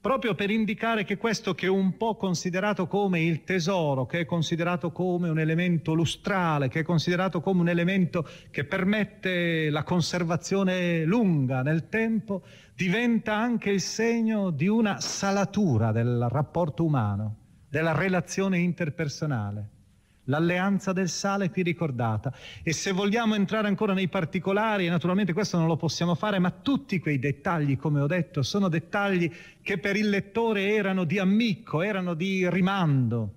proprio 0.00 0.36
per 0.36 0.50
indicare 0.50 1.02
che 1.02 1.16
questo 1.16 1.52
che 1.52 1.66
è 1.66 1.68
un 1.68 1.96
po' 1.96 2.14
considerato 2.14 2.86
come 2.86 3.22
il 3.22 3.42
tesoro, 3.42 4.06
che 4.06 4.20
è 4.20 4.24
considerato 4.24 4.92
come 4.92 5.28
un 5.28 5.40
elemento 5.40 5.94
lustrale, 5.94 6.68
che 6.68 6.78
è 6.78 6.82
considerato 6.84 7.40
come 7.40 7.62
un 7.62 7.70
elemento 7.70 8.24
che 8.52 8.64
permette 8.64 9.68
la 9.68 9.82
conservazione 9.82 11.04
lunga 11.06 11.62
nel 11.62 11.88
tempo, 11.88 12.44
diventa 12.76 13.34
anche 13.34 13.70
il 13.70 13.80
segno 13.80 14.50
di 14.50 14.68
una 14.68 15.00
salatura 15.00 15.90
del 15.90 16.28
rapporto 16.30 16.84
umano, 16.84 17.36
della 17.68 17.96
relazione 17.96 18.58
interpersonale. 18.58 19.81
L'alleanza 20.26 20.92
del 20.92 21.08
sale 21.08 21.50
qui 21.50 21.62
ricordata. 21.62 22.32
E 22.62 22.72
se 22.72 22.92
vogliamo 22.92 23.34
entrare 23.34 23.66
ancora 23.66 23.92
nei 23.92 24.08
particolari, 24.08 24.86
e 24.86 24.90
naturalmente 24.90 25.32
questo 25.32 25.58
non 25.58 25.66
lo 25.66 25.76
possiamo 25.76 26.14
fare, 26.14 26.38
ma 26.38 26.50
tutti 26.50 27.00
quei 27.00 27.18
dettagli, 27.18 27.76
come 27.76 28.00
ho 28.00 28.06
detto, 28.06 28.42
sono 28.42 28.68
dettagli 28.68 29.30
che 29.62 29.78
per 29.78 29.96
il 29.96 30.08
lettore 30.08 30.74
erano 30.74 31.04
di 31.04 31.18
ammicco, 31.18 31.82
erano 31.82 32.14
di 32.14 32.48
rimando, 32.48 33.32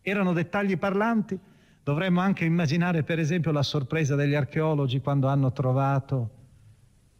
erano 0.00 0.32
dettagli 0.32 0.78
parlanti. 0.78 1.38
Dovremmo 1.82 2.20
anche 2.20 2.44
immaginare, 2.44 3.02
per 3.02 3.18
esempio, 3.18 3.52
la 3.52 3.62
sorpresa 3.62 4.14
degli 4.14 4.34
archeologi 4.34 5.00
quando 5.00 5.28
hanno 5.28 5.52
trovato 5.52 6.30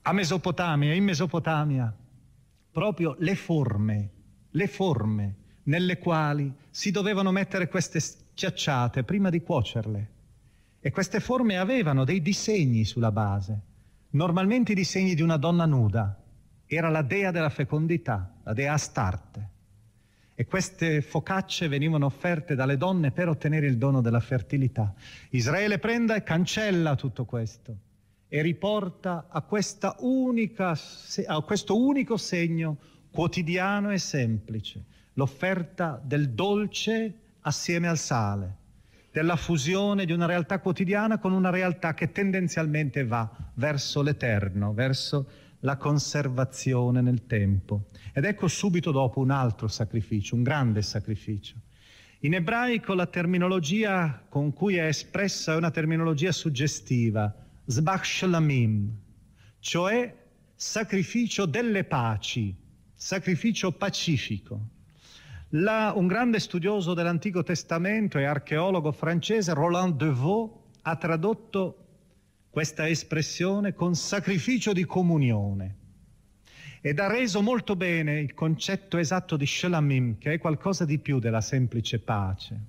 a 0.02 0.12
Mesopotamia, 0.12 0.94
in 0.94 1.04
Mesopotamia, 1.04 1.94
proprio 2.72 3.14
le 3.18 3.34
forme, 3.34 4.10
le 4.50 4.66
forme 4.68 5.34
nelle 5.66 5.98
quali 5.98 6.52
si 6.70 6.90
dovevano 6.90 7.30
mettere 7.30 7.68
queste 7.68 8.00
schiacciate 8.00 9.04
prima 9.04 9.30
di 9.30 9.40
cuocerle. 9.40 10.10
E 10.80 10.90
queste 10.90 11.20
forme 11.20 11.58
avevano 11.58 12.04
dei 12.04 12.22
disegni 12.22 12.84
sulla 12.84 13.10
base, 13.10 13.60
normalmente 14.10 14.72
i 14.72 14.76
disegni 14.76 15.14
di 15.14 15.22
una 15.22 15.36
donna 15.36 15.66
nuda. 15.66 16.16
Era 16.66 16.88
la 16.88 17.02
dea 17.02 17.30
della 17.30 17.48
fecondità, 17.48 18.34
la 18.42 18.52
dea 18.52 18.72
Astarte. 18.72 19.48
E 20.34 20.44
queste 20.44 21.00
focacce 21.00 21.66
venivano 21.66 22.06
offerte 22.06 22.54
dalle 22.54 22.76
donne 22.76 23.10
per 23.10 23.28
ottenere 23.28 23.66
il 23.66 23.78
dono 23.78 24.00
della 24.00 24.20
fertilità. 24.20 24.94
Israele 25.30 25.78
prende 25.78 26.14
e 26.14 26.22
cancella 26.22 26.94
tutto 26.94 27.24
questo 27.24 27.76
e 28.28 28.42
riporta 28.42 29.26
a, 29.28 29.44
unica, 30.00 30.76
a 31.26 31.40
questo 31.40 31.80
unico 31.80 32.16
segno 32.16 32.76
quotidiano 33.10 33.90
e 33.90 33.98
semplice, 33.98 34.84
l'offerta 35.16 36.00
del 36.02 36.30
dolce 36.30 37.14
assieme 37.40 37.88
al 37.88 37.98
sale, 37.98 38.56
della 39.10 39.36
fusione 39.36 40.04
di 40.04 40.12
una 40.12 40.26
realtà 40.26 40.58
quotidiana 40.58 41.18
con 41.18 41.32
una 41.32 41.50
realtà 41.50 41.94
che 41.94 42.12
tendenzialmente 42.12 43.04
va 43.04 43.30
verso 43.54 44.02
l'eterno, 44.02 44.74
verso 44.74 45.28
la 45.60 45.76
conservazione 45.76 47.00
nel 47.00 47.26
tempo. 47.26 47.86
Ed 48.12 48.24
ecco 48.24 48.46
subito 48.46 48.90
dopo 48.90 49.20
un 49.20 49.30
altro 49.30 49.68
sacrificio, 49.68 50.34
un 50.34 50.42
grande 50.42 50.82
sacrificio. 50.82 51.56
In 52.20 52.34
ebraico 52.34 52.92
la 52.92 53.06
terminologia 53.06 54.22
con 54.28 54.52
cui 54.52 54.76
è 54.76 54.86
espressa 54.86 55.54
è 55.54 55.56
una 55.56 55.70
terminologia 55.70 56.32
suggestiva, 56.32 57.34
Zbach 57.64 58.04
Shlamim, 58.04 58.90
cioè 59.60 60.14
sacrificio 60.54 61.46
delle 61.46 61.84
paci, 61.84 62.54
sacrificio 62.94 63.72
pacifico. 63.72 64.74
La, 65.50 65.92
un 65.94 66.08
grande 66.08 66.40
studioso 66.40 66.92
dell'Antico 66.92 67.44
Testamento 67.44 68.18
e 68.18 68.24
archeologo 68.24 68.90
francese, 68.90 69.54
Roland 69.54 69.96
Devaux, 69.96 70.52
ha 70.82 70.96
tradotto 70.96 71.84
questa 72.50 72.88
espressione 72.88 73.72
con 73.72 73.94
sacrificio 73.94 74.72
di 74.72 74.84
comunione 74.84 75.76
ed 76.80 76.98
ha 76.98 77.06
reso 77.06 77.42
molto 77.42 77.76
bene 77.76 78.18
il 78.20 78.34
concetto 78.34 78.96
esatto 78.96 79.36
di 79.36 79.46
Shelamim, 79.46 80.18
che 80.18 80.32
è 80.32 80.38
qualcosa 80.38 80.84
di 80.84 80.98
più 80.98 81.18
della 81.18 81.40
semplice 81.40 82.00
pace. 82.00 82.60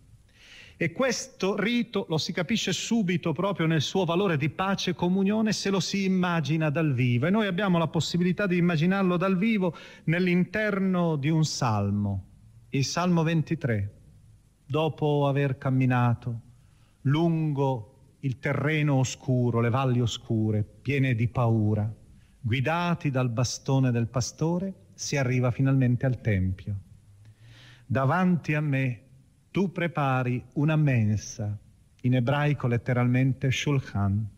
E 0.75 0.91
questo 0.91 1.59
rito 1.59 2.05
lo 2.09 2.19
si 2.19 2.31
capisce 2.31 2.71
subito 2.73 3.33
proprio 3.33 3.65
nel 3.65 3.81
suo 3.81 4.05
valore 4.05 4.37
di 4.37 4.49
pace 4.49 4.91
e 4.91 4.93
comunione 4.93 5.51
se 5.51 5.71
lo 5.71 5.79
si 5.79 6.05
immagina 6.05 6.69
dal 6.69 6.93
vivo. 6.93 7.25
E 7.25 7.31
noi 7.31 7.47
abbiamo 7.47 7.79
la 7.79 7.87
possibilità 7.87 8.45
di 8.45 8.57
immaginarlo 8.57 9.17
dal 9.17 9.35
vivo 9.35 9.75
nell'interno 10.03 11.15
di 11.15 11.29
un 11.29 11.45
salmo, 11.45 12.26
il 12.77 12.85
Salmo 12.85 13.23
23. 13.23 13.93
Dopo 14.63 15.27
aver 15.27 15.57
camminato 15.57 16.41
lungo 17.01 18.15
il 18.19 18.37
terreno 18.37 18.95
oscuro, 18.95 19.61
le 19.61 19.71
valli 19.71 19.99
oscure, 19.99 20.63
piene 20.63 21.15
di 21.15 21.27
paura. 21.27 21.91
Guidati 22.39 23.09
dal 23.09 23.29
bastone 23.29 23.89
del 23.89 24.07
pastore, 24.07 24.73
si 24.93 25.17
arriva 25.17 25.49
finalmente 25.49 26.05
al 26.05 26.21
Tempio. 26.21 26.79
Davanti 27.83 28.53
a 28.53 28.61
me 28.61 29.01
tu 29.49 29.71
prepari 29.71 30.43
una 30.53 30.75
mensa, 30.75 31.57
in 32.01 32.13
ebraico 32.13 32.67
letteralmente 32.67 33.49
shulchan, 33.49 34.29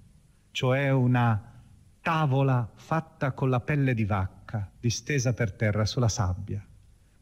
cioè 0.51 0.89
una 0.91 1.61
tavola 1.99 2.71
fatta 2.73 3.33
con 3.33 3.49
la 3.49 3.59
pelle 3.59 3.93
di 3.93 4.05
vacca, 4.05 4.71
distesa 4.79 5.33
per 5.33 5.51
terra 5.51 5.85
sulla 5.85 6.07
sabbia, 6.07 6.65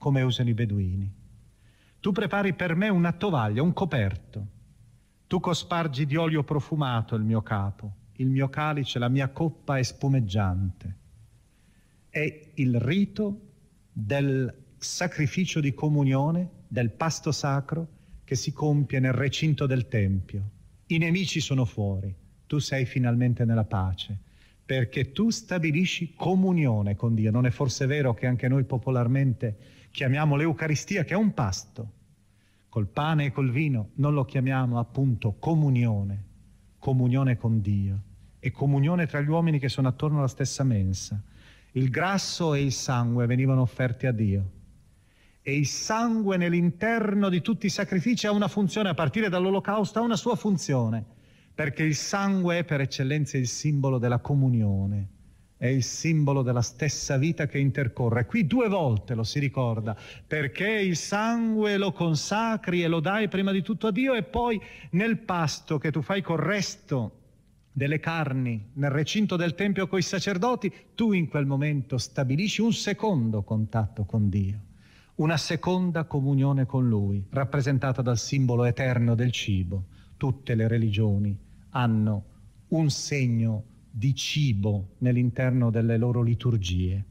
come 0.08 0.22
usano 0.22 0.48
i 0.48 0.54
beduini. 0.54 1.14
Tu 2.00 2.14
prepari 2.14 2.54
per 2.54 2.76
me 2.76 2.88
una 2.88 3.12
tovaglia, 3.12 3.62
un 3.62 3.74
coperto, 3.74 4.48
tu 5.28 5.42
cospargi 5.42 6.06
di 6.06 6.16
olio 6.16 6.46
profumato 6.46 7.16
il 7.16 7.24
mio 7.24 7.42
capo, 7.42 7.94
il 8.14 8.30
mio 8.30 8.48
calice, 8.48 9.00
la 9.00 9.10
mia 9.10 9.28
coppa 9.28 9.78
è 9.78 9.84
spumeggiante. 9.84 10.96
È 12.08 12.52
il 12.54 12.80
rito 12.80 13.42
del 13.92 14.56
sacrificio 14.78 15.60
di 15.60 15.74
comunione, 15.74 16.52
del 16.70 16.92
pasto 16.92 17.34
sacro 17.34 17.88
che 18.24 18.36
si 18.36 18.54
compie 18.54 19.02
nel 19.02 19.12
recinto 19.12 19.66
del 19.66 19.90
Tempio. 19.90 20.52
I 20.86 21.00
nemici 21.00 21.42
sono 21.42 21.66
fuori, 21.66 22.16
tu 22.46 22.60
sei 22.60 22.86
finalmente 22.86 23.44
nella 23.44 23.66
pace, 23.66 24.18
perché 24.66 25.12
tu 25.12 25.32
stabilisci 25.32 26.14
comunione 26.16 26.96
con 26.96 27.14
Dio. 27.14 27.30
Non 27.30 27.46
è 27.46 27.50
forse 27.50 27.86
vero 27.88 28.14
che 28.14 28.26
anche 28.26 28.48
noi 28.48 28.64
popolarmente 28.64 29.76
chiamiamo 29.98 30.36
l'Eucaristia, 30.36 31.04
che 31.04 31.16
è 31.16 31.18
un 31.18 31.34
pasto, 31.34 31.92
col 32.70 32.86
pane 32.86 33.26
e 33.26 33.32
col 33.32 33.50
vino, 33.50 33.90
non 33.96 34.14
lo 34.14 34.26
chiamiamo 34.26 34.78
appunto 34.78 35.38
comunione, 35.40 36.24
comunione 36.78 37.36
con 37.36 37.62
Dio. 37.62 38.04
E 38.38 38.52
comunione 38.52 39.08
tra 39.08 39.22
gli 39.22 39.28
uomini 39.28 39.58
che 39.58 39.70
sono 39.70 39.88
attorno 39.88 40.20
alla 40.20 40.28
stessa 40.28 40.64
mensa. 40.64 41.20
Il 41.72 41.90
grasso 41.90 42.54
e 42.54 42.62
il 42.62 42.74
sangue 42.74 43.26
venivano 43.26 43.62
offerti 43.62 44.06
a 44.06 44.12
Dio. 44.12 44.52
E 45.42 45.58
il 45.58 45.66
sangue 45.66 46.38
nell'interno 46.38 47.28
di 47.30 47.42
tutti 47.42 47.66
i 47.66 47.70
sacrifici 47.70 48.28
ha 48.28 48.32
una 48.32 48.48
funzione, 48.48 48.90
a 48.90 48.94
partire 48.94 49.30
dall'olocausto 49.30 49.98
ha 49.98 50.04
una 50.04 50.16
sua 50.16 50.36
funzione, 50.36 51.04
perché 51.56 51.82
il 51.82 51.96
sangue 51.96 52.60
è 52.60 52.64
per 52.64 52.82
eccellenza 52.82 53.36
il 53.40 53.48
simbolo 53.48 53.98
della 53.98 54.20
comunione 54.20 55.16
è 55.58 55.66
il 55.66 55.84
simbolo 55.84 56.44
della 56.44 56.62
stessa 56.62 57.18
vita 57.18 57.48
che 57.48 57.58
intercorre. 57.58 58.26
Qui 58.26 58.46
due 58.46 58.70
volte 58.70 59.16
lo 59.16 59.24
si 59.24 59.40
ricorda, 59.40 59.98
perché 60.26 60.70
il 60.70 60.96
sangue 60.96 61.78
lo 61.78 61.92
consacri 61.92 62.84
e 62.84 62.88
lo 62.88 63.00
dai 63.00 63.28
prima 63.28 63.52
di 63.52 63.64
tutto 63.64 63.88
a 63.88 63.92
Dio 63.92 64.14
e 64.14 64.24
poi 64.24 64.62
nel 64.92 65.18
pasto 65.18 65.80
che 65.80 65.92
tu 65.92 66.02
fai 66.02 66.22
col 66.22 66.38
resto 66.38 67.12
delle 67.72 68.00
carni 68.00 68.70
nel 68.74 68.90
recinto 68.90 69.36
del 69.36 69.56
Tempio 69.56 69.88
con 69.88 70.00
i 70.00 70.04
sacerdoti, 70.04 70.72
tu 70.96 71.12
in 71.12 71.28
quel 71.28 71.46
momento 71.46 71.98
stabilisci 71.98 72.62
un 72.62 72.74
secondo 72.74 73.44
contatto 73.44 74.04
con 74.04 74.30
Dio, 74.30 74.60
una 75.16 75.38
seconda 75.38 76.06
comunione 76.06 76.66
con 76.66 76.88
Lui, 76.88 77.24
rappresentata 77.30 78.02
dal 78.02 78.18
simbolo 78.18 78.66
eterno 78.66 79.16
del 79.16 79.32
cibo. 79.32 79.86
Tutte 80.18 80.56
le 80.56 80.68
religioni 80.68 81.38
hanno 81.70 82.24
un 82.70 82.90
segno 82.90 83.64
di 83.98 84.14
cibo 84.14 84.90
nell'interno 85.00 85.72
delle 85.72 85.98
loro 85.98 86.22
liturgie. 86.22 87.04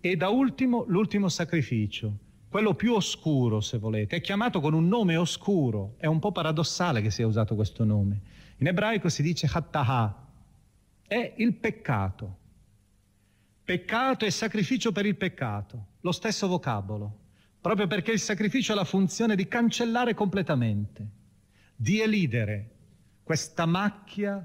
E 0.00 0.16
da 0.16 0.30
ultimo 0.30 0.84
l'ultimo 0.88 1.28
sacrificio, 1.28 2.12
quello 2.48 2.74
più 2.74 2.94
oscuro 2.94 3.60
se 3.60 3.78
volete, 3.78 4.16
è 4.16 4.20
chiamato 4.20 4.60
con 4.60 4.74
un 4.74 4.88
nome 4.88 5.14
oscuro, 5.14 5.94
è 5.98 6.06
un 6.06 6.18
po' 6.18 6.32
paradossale 6.32 7.02
che 7.02 7.12
sia 7.12 7.24
usato 7.24 7.54
questo 7.54 7.84
nome. 7.84 8.20
In 8.56 8.66
ebraico 8.66 9.08
si 9.08 9.22
dice 9.22 9.48
hattaha, 9.48 10.26
è 11.06 11.34
il 11.36 11.54
peccato. 11.54 12.38
Peccato 13.62 14.24
e 14.24 14.32
sacrificio 14.32 14.90
per 14.90 15.06
il 15.06 15.14
peccato, 15.14 15.86
lo 16.00 16.10
stesso 16.10 16.48
vocabolo, 16.48 17.18
proprio 17.60 17.86
perché 17.86 18.10
il 18.10 18.18
sacrificio 18.18 18.72
ha 18.72 18.74
la 18.74 18.84
funzione 18.84 19.36
di 19.36 19.46
cancellare 19.46 20.14
completamente, 20.14 21.06
di 21.76 22.00
elidere 22.00 22.70
questa 23.22 23.66
macchia 23.66 24.44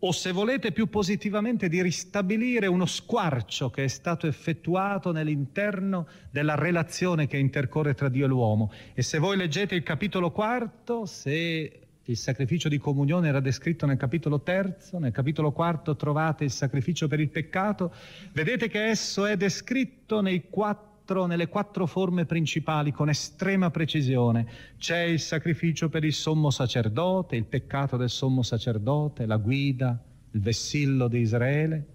o 0.00 0.12
se 0.12 0.32
volete 0.32 0.72
più 0.72 0.88
positivamente 0.88 1.68
di 1.68 1.82
ristabilire 1.82 2.66
uno 2.66 2.86
squarcio 2.86 3.70
che 3.70 3.84
è 3.84 3.88
stato 3.88 4.26
effettuato 4.26 5.12
nell'interno 5.12 6.06
della 6.30 6.54
relazione 6.54 7.26
che 7.26 7.36
intercorre 7.36 7.94
tra 7.94 8.08
Dio 8.08 8.24
e 8.24 8.28
l'uomo. 8.28 8.72
E 8.94 9.02
se 9.02 9.18
voi 9.18 9.36
leggete 9.36 9.74
il 9.74 9.82
capitolo 9.82 10.30
quarto, 10.30 11.04
se 11.04 11.80
il 12.02 12.16
sacrificio 12.16 12.68
di 12.68 12.78
comunione 12.78 13.28
era 13.28 13.40
descritto 13.40 13.86
nel 13.86 13.98
capitolo 13.98 14.40
terzo, 14.40 14.98
nel 14.98 15.12
capitolo 15.12 15.52
quarto 15.52 15.94
trovate 15.96 16.44
il 16.44 16.50
sacrificio 16.50 17.06
per 17.06 17.20
il 17.20 17.28
peccato, 17.28 17.92
vedete 18.32 18.68
che 18.68 18.86
esso 18.88 19.26
è 19.26 19.36
descritto 19.36 20.20
nei 20.20 20.44
quattro 20.48 20.89
nelle 21.10 21.48
quattro 21.48 21.86
forme 21.86 22.24
principali 22.24 22.92
con 22.92 23.08
estrema 23.08 23.70
precisione. 23.70 24.46
C'è 24.78 25.00
il 25.00 25.18
sacrificio 25.18 25.88
per 25.88 26.04
il 26.04 26.12
sommo 26.12 26.50
sacerdote, 26.50 27.36
il 27.36 27.44
peccato 27.44 27.96
del 27.96 28.08
sommo 28.08 28.42
sacerdote, 28.42 29.26
la 29.26 29.36
guida, 29.36 30.00
il 30.30 30.40
vessillo 30.40 31.08
di 31.08 31.18
Israele. 31.18 31.86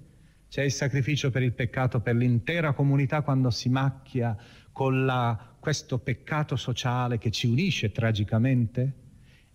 C'è 0.50 0.64
il 0.64 0.72
sacrificio 0.72 1.32
per 1.32 1.44
il 1.44 1.54
peccato 1.54 2.02
per 2.02 2.16
l'intera 2.16 2.74
comunità 2.74 3.22
quando 3.22 3.50
si 3.50 3.70
macchia 3.70 4.38
con 4.72 5.06
la, 5.06 5.56
questo 5.60 5.98
peccato 5.98 6.58
sociale 6.58 7.18
che 7.18 7.32
ci 7.32 7.48
unisce 7.48 7.92
tragicamente. 7.92 8.94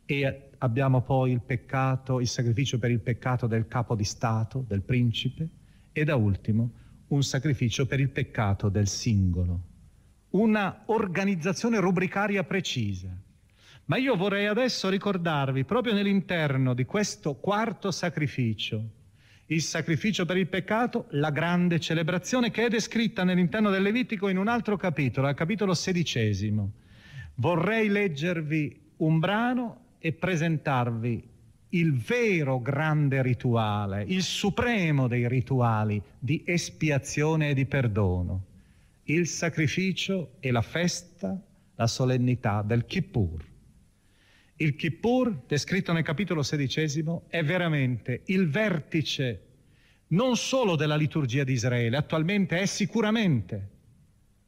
E 0.07 0.51
abbiamo 0.59 1.03
poi 1.03 1.33
il 1.33 1.42
peccato, 1.42 2.18
il 2.18 2.29
sacrificio 2.29 2.79
per 2.79 2.90
il 2.90 3.01
peccato 3.01 3.46
del 3.46 3.68
capo 3.68 3.94
di 3.94 4.05
Stato, 4.05 4.64
del 4.66 4.81
principe. 4.81 5.49
E 5.92 6.05
da 6.05 6.16
ultimo 6.16 6.73
un 7.11 7.23
sacrificio 7.23 7.87
per 7.87 8.01
il 8.01 8.11
peccato 8.11 8.68
del 8.68 8.87
singolo, 8.87 9.61
una 10.31 10.83
organizzazione 10.87 11.81
rubricaria 11.81 12.44
precisa. 12.44 13.09
Ma 13.87 13.96
io 13.96 14.14
vorrei 14.14 14.46
adesso 14.46 14.88
ricordarvi, 14.88 15.64
proprio 15.64 15.92
nell'interno 15.92 16.75
di 16.75 16.85
questo 16.85 17.35
quarto 17.35 17.90
sacrificio, 17.90 18.99
il 19.46 19.62
sacrificio 19.62 20.25
per 20.25 20.37
il 20.37 20.46
peccato, 20.46 21.07
la 21.11 21.31
grande 21.31 21.81
celebrazione 21.81 22.53
che 22.53 22.66
è 22.66 22.68
descritta 22.68 23.25
nell'interno 23.25 23.70
del 23.70 23.83
Levitico 23.83 24.29
in 24.29 24.37
un 24.37 24.46
altro 24.46 24.77
capitolo, 24.77 25.27
al 25.27 25.35
capitolo 25.35 25.75
sedicesimo. 25.75 26.73
Vorrei 27.35 27.88
leggervi 27.88 28.92
un 28.99 29.18
brano 29.18 29.94
e 29.99 30.12
presentarvi 30.12 31.30
il 31.70 31.94
vero 31.94 32.61
grande 32.61 33.22
rituale, 33.22 34.04
il 34.06 34.22
supremo 34.22 35.06
dei 35.06 35.28
rituali 35.28 36.02
di 36.18 36.42
espiazione 36.44 37.50
e 37.50 37.54
di 37.54 37.66
perdono, 37.66 38.44
il 39.04 39.26
sacrificio 39.26 40.33
e 40.40 40.50
la 40.50 40.62
festa 40.62 41.40
la 41.76 41.87
solennità 41.87 42.62
del 42.62 42.85
Kippur. 42.85 43.44
Il 44.56 44.76
Kippur, 44.76 45.44
descritto 45.46 45.92
nel 45.92 46.02
capitolo 46.02 46.42
sedicesimo, 46.42 47.22
è 47.28 47.42
veramente 47.42 48.22
il 48.26 48.48
vertice 48.48 49.46
non 50.09 50.37
solo 50.37 50.76
della 50.76 50.96
liturgia 50.96 51.44
di 51.44 51.52
Israele, 51.52 51.96
attualmente 51.96 52.59
è 52.59 52.66
sicuramente 52.66 53.78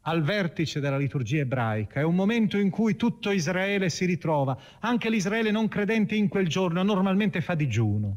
al 0.03 0.23
vertice 0.23 0.81
della 0.81 0.97
liturgia 0.97 1.41
ebraica. 1.41 2.01
È 2.01 2.05
un 2.05 2.15
momento 2.15 2.59
in 2.59 2.71
cui 2.71 2.97
tutto 2.97 3.31
Israele 3.31 3.91
si 3.91 4.05
ritrova, 4.05 4.59
anche 4.81 5.11
l'Israele 5.11 5.51
non 5.51 5.69
credente 5.69 6.15
in 6.15 6.29
quel 6.29 6.49
giorno 6.49 6.83
normalmente 6.83 7.41
fa 7.41 7.55
digiuno. 7.55 8.17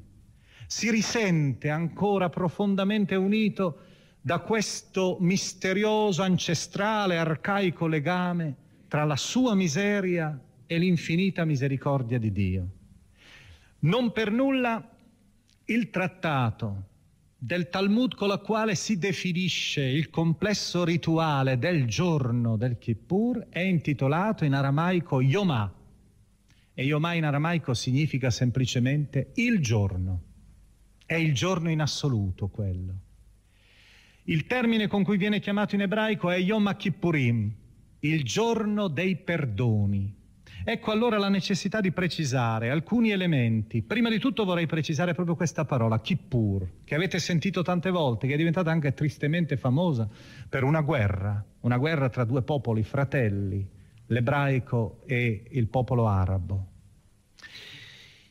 Si 0.67 0.89
risente 0.89 1.69
ancora 1.69 2.29
profondamente 2.29 3.15
unito 3.15 3.79
da 4.19 4.39
questo 4.39 5.17
misterioso, 5.19 6.23
ancestrale, 6.23 7.17
arcaico 7.17 7.85
legame 7.85 8.55
tra 8.87 9.03
la 9.03 9.15
sua 9.15 9.53
miseria 9.53 10.39
e 10.65 10.77
l'infinita 10.79 11.45
misericordia 11.45 12.17
di 12.17 12.31
Dio. 12.31 12.67
Non 13.79 14.11
per 14.11 14.31
nulla 14.31 14.89
il 15.65 15.89
trattato 15.91 16.83
del 17.45 17.69
Talmud 17.69 18.15
con 18.15 18.29
la 18.29 18.39
quale 18.39 18.73
si 18.73 18.97
definisce 18.97 19.83
il 19.83 20.09
complesso 20.09 20.83
rituale 20.83 21.59
del 21.59 21.85
giorno 21.85 22.57
del 22.57 22.79
Kippur 22.79 23.49
è 23.49 23.59
intitolato 23.59 24.45
in 24.45 24.53
aramaico 24.53 25.21
Yomah. 25.21 25.71
E 26.73 26.83
Yomah 26.83 27.13
in 27.13 27.23
aramaico 27.23 27.75
significa 27.75 28.31
semplicemente 28.31 29.29
il 29.35 29.59
giorno. 29.59 30.23
È 31.05 31.13
il 31.13 31.35
giorno 31.35 31.69
in 31.69 31.81
assoluto 31.81 32.47
quello. 32.47 32.93
Il 34.23 34.47
termine 34.47 34.87
con 34.87 35.03
cui 35.03 35.17
viene 35.17 35.39
chiamato 35.39 35.75
in 35.75 35.81
ebraico 35.81 36.31
è 36.31 36.39
Yom 36.39 36.75
Kippurim, 36.75 37.53
il 37.99 38.23
giorno 38.23 38.87
dei 38.87 39.17
perdoni. 39.17 40.11
Ecco 40.67 40.89
allora 40.89 41.19
la 41.19 41.29
necessità 41.29 41.79
di 41.79 41.91
precisare 41.91 42.71
alcuni 42.71 43.11
elementi. 43.11 43.83
Prima 43.83 44.09
di 44.09 44.17
tutto 44.17 44.45
vorrei 44.45 44.65
precisare 44.65 45.13
proprio 45.13 45.35
questa 45.35 45.63
parola, 45.63 46.01
Kippur, 46.01 46.67
che 46.83 46.95
avete 46.95 47.19
sentito 47.19 47.61
tante 47.61 47.91
volte, 47.91 48.25
che 48.25 48.33
è 48.33 48.37
diventata 48.37 48.71
anche 48.71 48.95
tristemente 48.95 49.57
famosa 49.57 50.09
per 50.49 50.63
una 50.63 50.81
guerra, 50.81 51.45
una 51.59 51.77
guerra 51.77 52.09
tra 52.09 52.23
due 52.23 52.41
popoli 52.41 52.81
fratelli, 52.81 53.63
l'ebraico 54.07 55.03
e 55.05 55.43
il 55.51 55.67
popolo 55.67 56.07
arabo. 56.07 56.65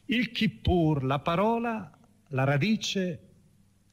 Il 0.06 0.32
Kippur, 0.32 1.04
la 1.04 1.20
parola, 1.20 1.88
la 2.30 2.42
radice 2.42 3.20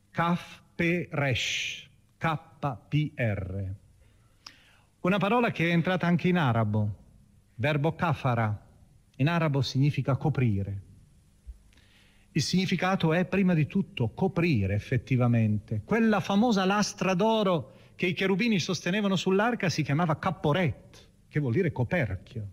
Kaf 0.10 0.62
Pe 0.74 1.10
Resh, 1.12 1.88
KPR. 2.18 3.66
Una 5.02 5.18
parola 5.20 5.52
che 5.52 5.70
è 5.70 5.72
entrata 5.72 6.08
anche 6.08 6.28
in 6.28 6.38
arabo, 6.38 7.01
verbo 7.62 7.94
kafara, 7.94 8.60
in 9.18 9.28
arabo 9.28 9.62
significa 9.62 10.16
coprire. 10.16 10.82
Il 12.32 12.42
significato 12.42 13.14
è 13.14 13.24
prima 13.26 13.54
di 13.54 13.68
tutto 13.68 14.10
coprire 14.16 14.74
effettivamente. 14.74 15.84
Quella 15.86 16.20
famosa 16.22 16.66
lastra 16.66 17.14
d'oro 17.14 17.74
che 17.96 18.08
i 18.08 18.14
cherubini 18.14 18.58
sostenevano 18.58 19.16
sull'arca 19.16 19.70
si 19.70 19.84
chiamava 19.84 20.18
capporet, 20.18 21.08
che 21.30 21.40
vuol 21.40 21.54
dire 21.54 21.72
coperchio. 21.72 22.48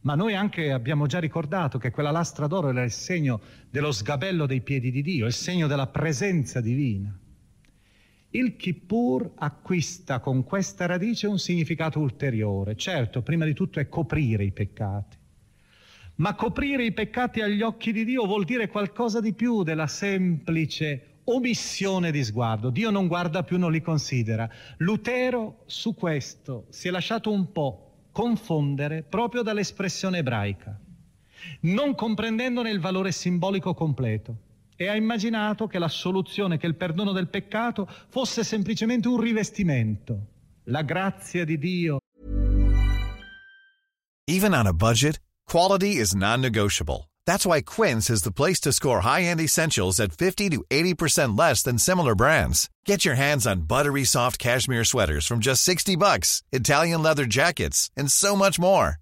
Ma 0.00 0.14
noi 0.14 0.34
anche 0.34 0.72
abbiamo 0.72 1.06
già 1.06 1.20
ricordato 1.20 1.76
che 1.76 1.90
quella 1.90 2.10
lastra 2.10 2.46
d'oro 2.46 2.70
era 2.70 2.82
il 2.82 2.90
segno 2.90 3.38
dello 3.68 3.92
sgabello 3.92 4.46
dei 4.46 4.62
piedi 4.62 4.90
di 4.90 5.02
Dio, 5.02 5.26
il 5.26 5.34
segno 5.34 5.66
della 5.66 5.88
presenza 5.88 6.62
divina. 6.62 7.14
Il 8.34 8.56
Kippur 8.56 9.32
acquista 9.34 10.18
con 10.20 10.42
questa 10.42 10.86
radice 10.86 11.26
un 11.26 11.38
significato 11.38 12.00
ulteriore. 12.00 12.76
Certo, 12.76 13.20
prima 13.20 13.44
di 13.44 13.52
tutto 13.52 13.78
è 13.78 13.90
coprire 13.90 14.42
i 14.42 14.52
peccati. 14.52 15.18
Ma 16.14 16.34
coprire 16.34 16.82
i 16.82 16.92
peccati 16.92 17.42
agli 17.42 17.60
occhi 17.60 17.92
di 17.92 18.06
Dio 18.06 18.24
vuol 18.24 18.44
dire 18.44 18.68
qualcosa 18.68 19.20
di 19.20 19.34
più 19.34 19.62
della 19.62 19.86
semplice 19.86 21.18
omissione 21.24 22.10
di 22.10 22.24
sguardo. 22.24 22.70
Dio 22.70 22.88
non 22.88 23.06
guarda 23.06 23.42
più, 23.42 23.58
non 23.58 23.70
li 23.70 23.82
considera. 23.82 24.48
Lutero 24.78 25.64
su 25.66 25.94
questo 25.94 26.64
si 26.70 26.88
è 26.88 26.90
lasciato 26.90 27.30
un 27.30 27.52
po' 27.52 28.06
confondere 28.12 29.02
proprio 29.02 29.42
dall'espressione 29.42 30.18
ebraica, 30.18 30.80
non 31.60 31.94
comprendendone 31.94 32.70
il 32.70 32.80
valore 32.80 33.12
simbolico 33.12 33.74
completo 33.74 34.50
e 34.82 34.88
ha 34.88 34.96
immaginato 34.96 35.68
che 35.68 35.78
la 35.78 35.88
soluzione, 35.88 36.58
che 36.58 36.66
il 36.66 36.74
perdono 36.74 37.12
del 37.12 37.28
peccato 37.28 37.88
fosse 38.08 38.42
semplicemente 38.42 39.06
un 39.06 39.20
rivestimento. 39.20 40.26
La 40.64 40.82
grazia 40.82 41.44
di 41.44 41.58
Dio. 41.58 41.98
Even 44.26 44.54
on 44.54 44.66
a 44.66 44.72
budget, 44.72 45.20
quality 45.46 45.96
is 45.96 46.14
non-negotiable. 46.14 47.08
That's 47.26 47.46
why 47.46 47.62
Quince 47.62 48.10
is 48.10 48.22
the 48.22 48.32
place 48.32 48.58
to 48.60 48.72
score 48.72 49.00
high-end 49.00 49.40
essentials 49.40 50.00
at 50.00 50.12
50 50.12 50.50
to 50.50 50.64
80% 50.70 51.38
less 51.38 51.62
than 51.62 51.78
similar 51.78 52.14
brands. 52.14 52.68
Get 52.84 53.04
your 53.04 53.14
hands 53.14 53.46
on 53.46 53.66
buttery 53.66 54.04
soft 54.04 54.38
cashmere 54.38 54.84
sweaters 54.84 55.26
from 55.26 55.40
just 55.40 55.62
60 55.62 55.96
bucks, 55.96 56.42
Italian 56.50 57.02
leather 57.02 57.26
jackets, 57.26 57.90
and 57.96 58.10
so 58.10 58.34
much 58.34 58.58
more. 58.58 59.01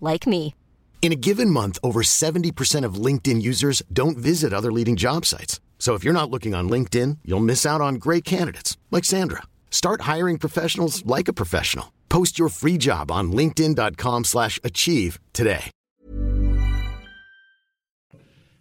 like 0.00 0.26
me. 0.26 0.54
In 1.00 1.10
a 1.10 1.16
given 1.16 1.48
month, 1.48 1.78
over 1.82 2.02
70% 2.02 2.84
of 2.84 3.02
LinkedIn 3.06 3.40
users 3.40 3.82
don't 3.90 4.18
visit 4.18 4.52
other 4.52 4.70
leading 4.70 4.94
job 4.94 5.24
sites. 5.24 5.58
So 5.78 5.94
if 5.94 6.04
you're 6.04 6.12
not 6.12 6.30
looking 6.30 6.54
on 6.54 6.68
LinkedIn, 6.68 7.18
you'll 7.24 7.40
miss 7.40 7.64
out 7.64 7.80
on 7.80 7.94
great 7.94 8.24
candidates 8.26 8.76
like 8.90 9.06
Sandra. 9.06 9.44
Start 9.70 10.02
hiring 10.02 10.36
professionals 10.36 11.02
like 11.06 11.28
a 11.28 11.32
professional. 11.32 11.94
Post 12.10 12.38
your 12.38 12.50
free 12.50 12.76
job 12.76 13.10
on 13.10 13.32
linkedin.com/achieve 13.32 15.18
today. 15.32 15.70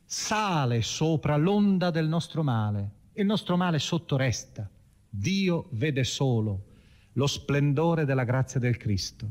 Sale 0.10 0.82
sopra 0.84 1.36
l'onda 1.36 1.91
del 1.91 2.08
nostro 2.08 2.41
male. 2.41 2.91
Il 3.15 3.26
nostro 3.26 3.58
male 3.58 3.78
sotto 3.78 4.15
resta. 4.15 4.69
Dio 5.10 5.67
vede 5.71 6.06
solo 6.06 6.62
lo 7.12 7.28
splendore 7.28 8.06
della 8.06 8.23
grazia 8.23 8.58
del 8.58 8.78
Cristo. 8.78 9.30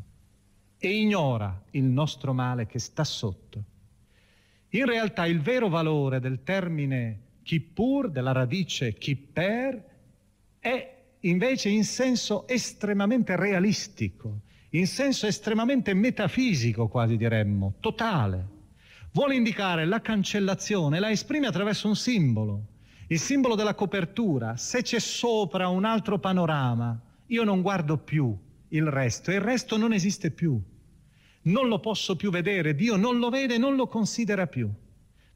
E 0.86 1.00
ignora 1.00 1.62
il 1.72 1.84
nostro 1.84 2.32
male 2.32 2.66
che 2.66 2.78
sta 2.78 3.02
sotto. 3.02 3.64
In 4.70 4.86
realtà 4.86 5.26
il 5.26 5.40
vero 5.40 5.68
valore 5.68 6.20
del 6.20 6.42
termine 6.44 7.20
kippur, 7.42 8.10
della 8.10 8.32
radice 8.32 8.94
kipper, 8.94 9.84
è 10.60 10.94
invece 11.20 11.70
in 11.70 11.84
senso 11.84 12.46
estremamente 12.46 13.34
realistico, 13.34 14.42
in 14.70 14.86
senso 14.86 15.26
estremamente 15.26 15.92
metafisico 15.92 16.86
quasi 16.86 17.16
diremmo, 17.16 17.74
totale. 17.80 18.54
Vuole 19.10 19.34
indicare 19.34 19.86
la 19.86 20.00
cancellazione, 20.00 21.00
la 21.00 21.10
esprime 21.10 21.48
attraverso 21.48 21.88
un 21.88 21.96
simbolo, 21.96 22.66
il 23.08 23.18
simbolo 23.18 23.54
della 23.56 23.74
copertura. 23.74 24.56
Se 24.56 24.82
c'è 24.82 25.00
sopra 25.00 25.68
un 25.68 25.84
altro 25.84 26.18
panorama, 26.18 27.00
io 27.26 27.42
non 27.42 27.62
guardo 27.62 27.96
più 27.96 28.36
il 28.68 28.86
resto 28.86 29.30
e 29.30 29.34
il 29.34 29.40
resto 29.40 29.76
non 29.76 29.92
esiste 29.92 30.30
più. 30.30 30.60
Non 31.46 31.68
lo 31.68 31.78
posso 31.78 32.16
più 32.16 32.30
vedere, 32.30 32.74
Dio 32.74 32.96
non 32.96 33.18
lo 33.18 33.30
vede, 33.30 33.56
non 33.56 33.76
lo 33.76 33.86
considera 33.86 34.46
più. 34.46 34.68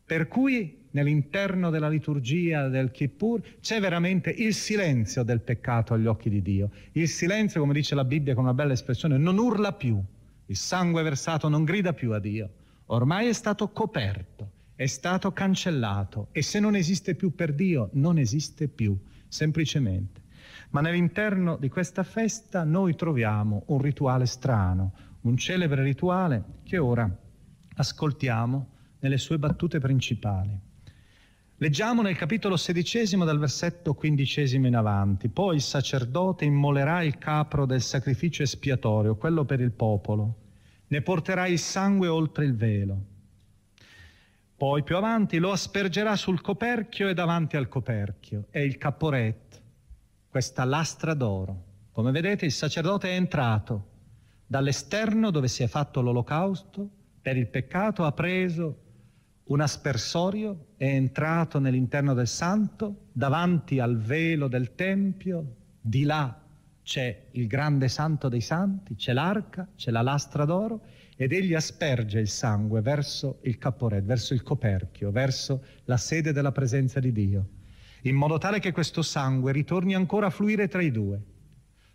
Per 0.04 0.26
cui 0.26 0.88
nell'interno 0.90 1.70
della 1.70 1.88
liturgia 1.88 2.68
del 2.68 2.90
Kippur 2.90 3.40
c'è 3.60 3.78
veramente 3.78 4.30
il 4.30 4.52
silenzio 4.54 5.22
del 5.22 5.40
peccato 5.40 5.94
agli 5.94 6.06
occhi 6.06 6.28
di 6.28 6.42
Dio. 6.42 6.70
Il 6.92 7.08
silenzio, 7.08 7.60
come 7.60 7.74
dice 7.74 7.94
la 7.94 8.04
Bibbia 8.04 8.34
con 8.34 8.42
una 8.42 8.54
bella 8.54 8.72
espressione, 8.72 9.18
non 9.18 9.38
urla 9.38 9.72
più. 9.72 10.02
Il 10.46 10.56
sangue 10.56 11.04
versato 11.04 11.48
non 11.48 11.62
grida 11.62 11.92
più 11.92 12.10
a 12.10 12.18
Dio. 12.18 12.50
Ormai 12.86 13.28
è 13.28 13.32
stato 13.32 13.68
coperto, 13.68 14.50
è 14.74 14.86
stato 14.86 15.32
cancellato 15.32 16.26
e 16.32 16.42
se 16.42 16.58
non 16.58 16.74
esiste 16.74 17.14
più 17.14 17.36
per 17.36 17.52
Dio, 17.54 17.90
non 17.92 18.18
esiste 18.18 18.66
più, 18.66 18.98
semplicemente. 19.28 20.22
Ma 20.70 20.80
nell'interno 20.80 21.56
di 21.56 21.68
questa 21.68 22.02
festa 22.02 22.64
noi 22.64 22.96
troviamo 22.96 23.62
un 23.66 23.80
rituale 23.80 24.26
strano, 24.26 24.92
un 25.22 25.36
celebre 25.36 25.82
rituale 25.82 26.44
che 26.62 26.78
ora 26.78 27.10
ascoltiamo 27.74 28.68
nelle 29.00 29.18
sue 29.18 29.38
battute 29.38 29.78
principali. 29.78 30.58
Leggiamo 31.56 32.00
nel 32.00 32.16
capitolo 32.16 32.56
sedicesimo 32.56 33.26
dal 33.26 33.38
versetto 33.38 33.92
quindicesimo 33.92 34.66
in 34.66 34.76
avanti. 34.76 35.28
Poi 35.28 35.56
il 35.56 35.60
sacerdote 35.60 36.46
immolerà 36.46 37.02
il 37.02 37.18
capro 37.18 37.66
del 37.66 37.82
sacrificio 37.82 38.42
espiatorio, 38.42 39.16
quello 39.16 39.44
per 39.44 39.60
il 39.60 39.72
popolo. 39.72 40.36
ne 40.90 41.02
porterà 41.02 41.46
il 41.46 41.58
sangue 41.58 42.08
oltre 42.08 42.44
il 42.46 42.56
velo. 42.56 43.04
Poi 44.56 44.82
più 44.82 44.96
avanti 44.96 45.38
lo 45.38 45.52
aspergerà 45.52 46.16
sul 46.16 46.40
coperchio 46.40 47.08
e 47.08 47.14
davanti 47.14 47.56
al 47.56 47.68
coperchio. 47.68 48.46
È 48.50 48.58
il 48.58 48.76
caporet, 48.76 49.62
questa 50.28 50.64
lastra 50.64 51.14
d'oro. 51.14 51.64
Come 51.92 52.10
vedete 52.10 52.46
il 52.46 52.52
sacerdote 52.52 53.10
è 53.10 53.14
entrato 53.14 53.89
dall'esterno 54.50 55.30
dove 55.30 55.46
si 55.46 55.62
è 55.62 55.68
fatto 55.68 56.00
l'olocausto 56.00 56.90
per 57.22 57.36
il 57.36 57.46
peccato, 57.46 58.02
ha 58.02 58.10
preso 58.10 58.78
un 59.44 59.60
aspersorio, 59.60 60.70
è 60.76 60.86
entrato 60.86 61.60
nell'interno 61.60 62.14
del 62.14 62.26
santo, 62.26 63.10
davanti 63.12 63.78
al 63.78 63.96
velo 63.96 64.48
del 64.48 64.74
Tempio, 64.74 65.54
di 65.80 66.02
là 66.02 66.36
c'è 66.82 67.26
il 67.30 67.46
grande 67.46 67.86
santo 67.86 68.28
dei 68.28 68.40
santi, 68.40 68.96
c'è 68.96 69.12
l'arca, 69.12 69.68
c'è 69.76 69.92
la 69.92 70.02
lastra 70.02 70.44
d'oro 70.44 70.80
ed 71.14 71.30
egli 71.30 71.54
asperge 71.54 72.18
il 72.18 72.28
sangue 72.28 72.80
verso 72.80 73.38
il 73.42 73.56
caporet, 73.56 74.02
verso 74.02 74.34
il 74.34 74.42
coperchio, 74.42 75.12
verso 75.12 75.64
la 75.84 75.96
sede 75.96 76.32
della 76.32 76.50
presenza 76.50 76.98
di 76.98 77.12
Dio, 77.12 77.46
in 78.02 78.16
modo 78.16 78.36
tale 78.38 78.58
che 78.58 78.72
questo 78.72 79.02
sangue 79.02 79.52
ritorni 79.52 79.94
ancora 79.94 80.26
a 80.26 80.30
fluire 80.30 80.66
tra 80.66 80.82
i 80.82 80.90
due. 80.90 81.22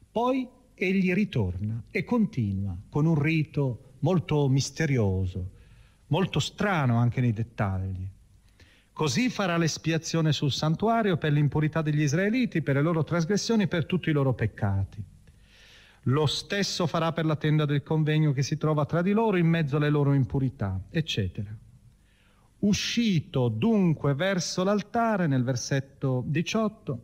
Poi 0.09 0.54
egli 0.75 1.13
ritorna 1.13 1.83
e 1.89 2.03
continua 2.03 2.77
con 2.89 3.05
un 3.05 3.19
rito 3.19 3.93
molto 3.99 4.47
misterioso, 4.49 5.51
molto 6.07 6.39
strano 6.39 6.97
anche 6.97 7.21
nei 7.21 7.33
dettagli. 7.33 8.07
Così 8.91 9.29
farà 9.29 9.57
l'espiazione 9.57 10.31
sul 10.31 10.51
santuario 10.51 11.17
per 11.17 11.31
l'impurità 11.31 11.81
degli 11.81 12.01
israeliti, 12.01 12.61
per 12.61 12.75
le 12.75 12.81
loro 12.81 13.03
trasgressioni, 13.03 13.67
per 13.67 13.85
tutti 13.85 14.09
i 14.09 14.13
loro 14.13 14.33
peccati. 14.33 15.03
Lo 16.03 16.25
stesso 16.27 16.85
farà 16.85 17.11
per 17.11 17.25
la 17.25 17.35
tenda 17.35 17.65
del 17.65 17.81
convegno 17.81 18.31
che 18.31 18.43
si 18.43 18.57
trova 18.57 18.85
tra 18.85 19.01
di 19.01 19.11
loro 19.11 19.37
in 19.37 19.47
mezzo 19.47 19.77
alle 19.77 19.89
loro 19.89 20.13
impurità, 20.13 20.79
eccetera. 20.91 21.53
Uscito 22.59 23.49
dunque 23.49 24.13
verso 24.13 24.63
l'altare, 24.63 25.27
nel 25.27 25.43
versetto 25.43 26.23
18, 26.27 26.99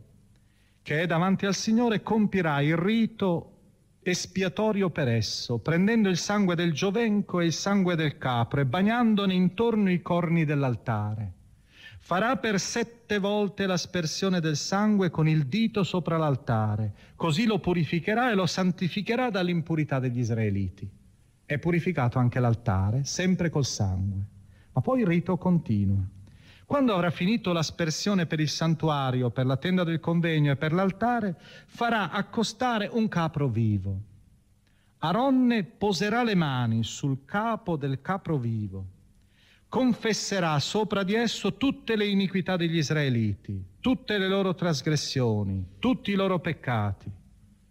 che 0.82 1.02
è 1.02 1.06
davanti 1.06 1.46
al 1.46 1.54
Signore, 1.54 2.02
compirà 2.02 2.60
il 2.60 2.76
rito 2.76 3.51
espiatorio 4.04 4.90
per 4.90 5.06
esso, 5.06 5.58
prendendo 5.58 6.08
il 6.08 6.16
sangue 6.16 6.56
del 6.56 6.72
giovenco 6.72 7.40
e 7.40 7.46
il 7.46 7.52
sangue 7.52 7.94
del 7.94 8.18
capro 8.18 8.60
e 8.60 8.66
bagnandone 8.66 9.32
intorno 9.32 9.90
i 9.90 10.02
corni 10.02 10.44
dell'altare. 10.44 11.32
Farà 12.00 12.36
per 12.36 12.58
sette 12.58 13.20
volte 13.20 13.64
l'aspersione 13.64 14.40
del 14.40 14.56
sangue 14.56 15.10
con 15.10 15.28
il 15.28 15.46
dito 15.46 15.84
sopra 15.84 16.16
l'altare, 16.16 16.92
così 17.14 17.46
lo 17.46 17.60
purificherà 17.60 18.32
e 18.32 18.34
lo 18.34 18.46
santificherà 18.46 19.30
dall'impurità 19.30 20.00
degli 20.00 20.18
israeliti. 20.18 20.90
È 21.44 21.58
purificato 21.58 22.18
anche 22.18 22.40
l'altare, 22.40 23.04
sempre 23.04 23.50
col 23.50 23.64
sangue. 23.64 24.26
Ma 24.72 24.80
poi 24.80 25.00
il 25.00 25.06
rito 25.06 25.36
continua. 25.36 26.02
Quando 26.72 26.94
avrà 26.94 27.10
finito 27.10 27.52
l'aspersione 27.52 28.24
per 28.24 28.40
il 28.40 28.48
santuario, 28.48 29.28
per 29.28 29.44
la 29.44 29.58
tenda 29.58 29.84
del 29.84 30.00
convegno 30.00 30.52
e 30.52 30.56
per 30.56 30.72
l'altare, 30.72 31.36
farà 31.66 32.10
accostare 32.10 32.88
un 32.90 33.08
capro 33.08 33.46
vivo. 33.46 34.00
Aronne 35.00 35.64
poserà 35.64 36.22
le 36.22 36.34
mani 36.34 36.82
sul 36.82 37.26
capo 37.26 37.76
del 37.76 38.00
capro 38.00 38.38
vivo, 38.38 38.86
confesserà 39.68 40.58
sopra 40.60 41.02
di 41.02 41.12
esso 41.12 41.58
tutte 41.58 41.94
le 41.94 42.06
iniquità 42.06 42.56
degli 42.56 42.78
israeliti, 42.78 43.62
tutte 43.78 44.16
le 44.16 44.28
loro 44.28 44.54
trasgressioni, 44.54 45.74
tutti 45.78 46.10
i 46.10 46.14
loro 46.14 46.38
peccati, 46.38 47.10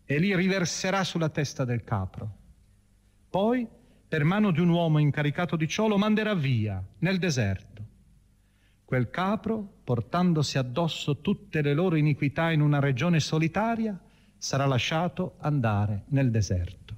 e 0.05 0.19
li 0.19 0.35
riverserà 0.35 1.03
sulla 1.03 1.29
testa 1.29 1.65
del 1.65 1.83
capro. 1.83 2.35
Poi, 3.31 3.67
per 4.07 4.23
mano 4.23 4.51
di 4.51 4.59
un 4.59 4.69
uomo 4.69 4.99
incaricato 4.99 5.55
di 5.55 5.67
ciò, 5.67 5.87
lo 5.87 5.97
manderà 5.97 6.35
via 6.35 6.79
nel 6.99 7.17
deserto 7.17 7.70
Quel 8.91 9.09
capro, 9.09 9.75
portandosi 9.85 10.57
addosso 10.57 11.21
tutte 11.21 11.61
le 11.61 11.73
loro 11.73 11.95
iniquità 11.95 12.51
in 12.51 12.59
una 12.59 12.81
regione 12.81 13.21
solitaria, 13.21 13.97
sarà 14.37 14.65
lasciato 14.65 15.35
andare 15.37 16.03
nel 16.07 16.29
deserto. 16.29 16.93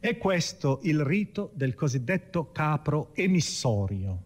È 0.00 0.18
questo 0.18 0.80
il 0.82 1.04
rito 1.04 1.52
del 1.54 1.74
cosiddetto 1.74 2.50
capro 2.50 3.14
emissorio, 3.14 4.22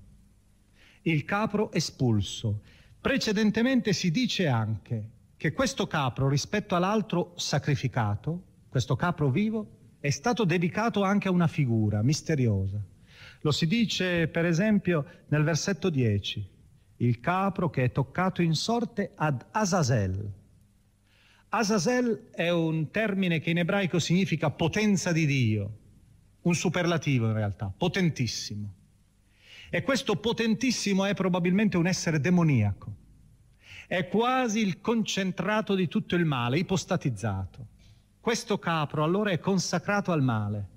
il 1.02 1.26
capro 1.26 1.70
espulso. 1.70 2.62
Precedentemente 2.98 3.92
si 3.92 4.11
dice 4.11 4.46
anche 4.46 5.08
che 5.37 5.52
questo 5.52 5.87
capro 5.87 6.30
rispetto 6.30 6.74
all'altro 6.74 7.34
sacrificato, 7.37 8.42
questo 8.70 8.96
capro 8.96 9.28
vivo, 9.28 9.66
è 10.00 10.08
stato 10.08 10.44
dedicato 10.44 11.02
anche 11.02 11.28
a 11.28 11.30
una 11.30 11.46
figura 11.46 12.02
misteriosa. 12.02 12.82
Lo 13.42 13.53
si 13.53 13.66
dice 13.66 14.27
per 14.27 14.44
esempio 14.44 15.05
nel 15.29 15.44
versetto 15.44 15.90
10, 15.90 16.48
il 16.96 17.20
capro 17.20 17.70
che 17.70 17.85
è 17.85 17.92
toccato 17.92 18.42
in 18.42 18.55
sorte 18.55 19.12
ad 19.14 19.44
Azazel. 19.53 20.33
Azazel 21.51 22.31
è 22.33 22.51
un 22.51 22.90
termine 22.90 23.38
che 23.38 23.51
in 23.51 23.59
ebraico 23.59 24.01
significa 24.01 24.51
potenza 24.51 25.12
di 25.12 25.24
Dio, 25.24 25.77
un 26.42 26.55
superlativo 26.55 27.27
in 27.27 27.35
realtà, 27.35 27.72
potentissimo. 27.74 28.74
E 29.70 29.83
questo 29.83 30.16
potentissimo 30.16 31.05
è 31.05 31.14
probabilmente 31.14 31.77
un 31.77 31.87
essere 31.87 32.20
demoniaco. 32.20 32.96
È 33.87 34.09
quasi 34.09 34.59
il 34.59 34.81
concentrato 34.81 35.74
di 35.74 35.88
tutto 35.88 36.16
il 36.16 36.24
male, 36.24 36.59
ipostatizzato. 36.59 37.66
Questo 38.20 38.59
capro 38.59 39.05
allora 39.05 39.31
è 39.31 39.38
consacrato 39.38 40.11
al 40.11 40.22
male 40.22 40.77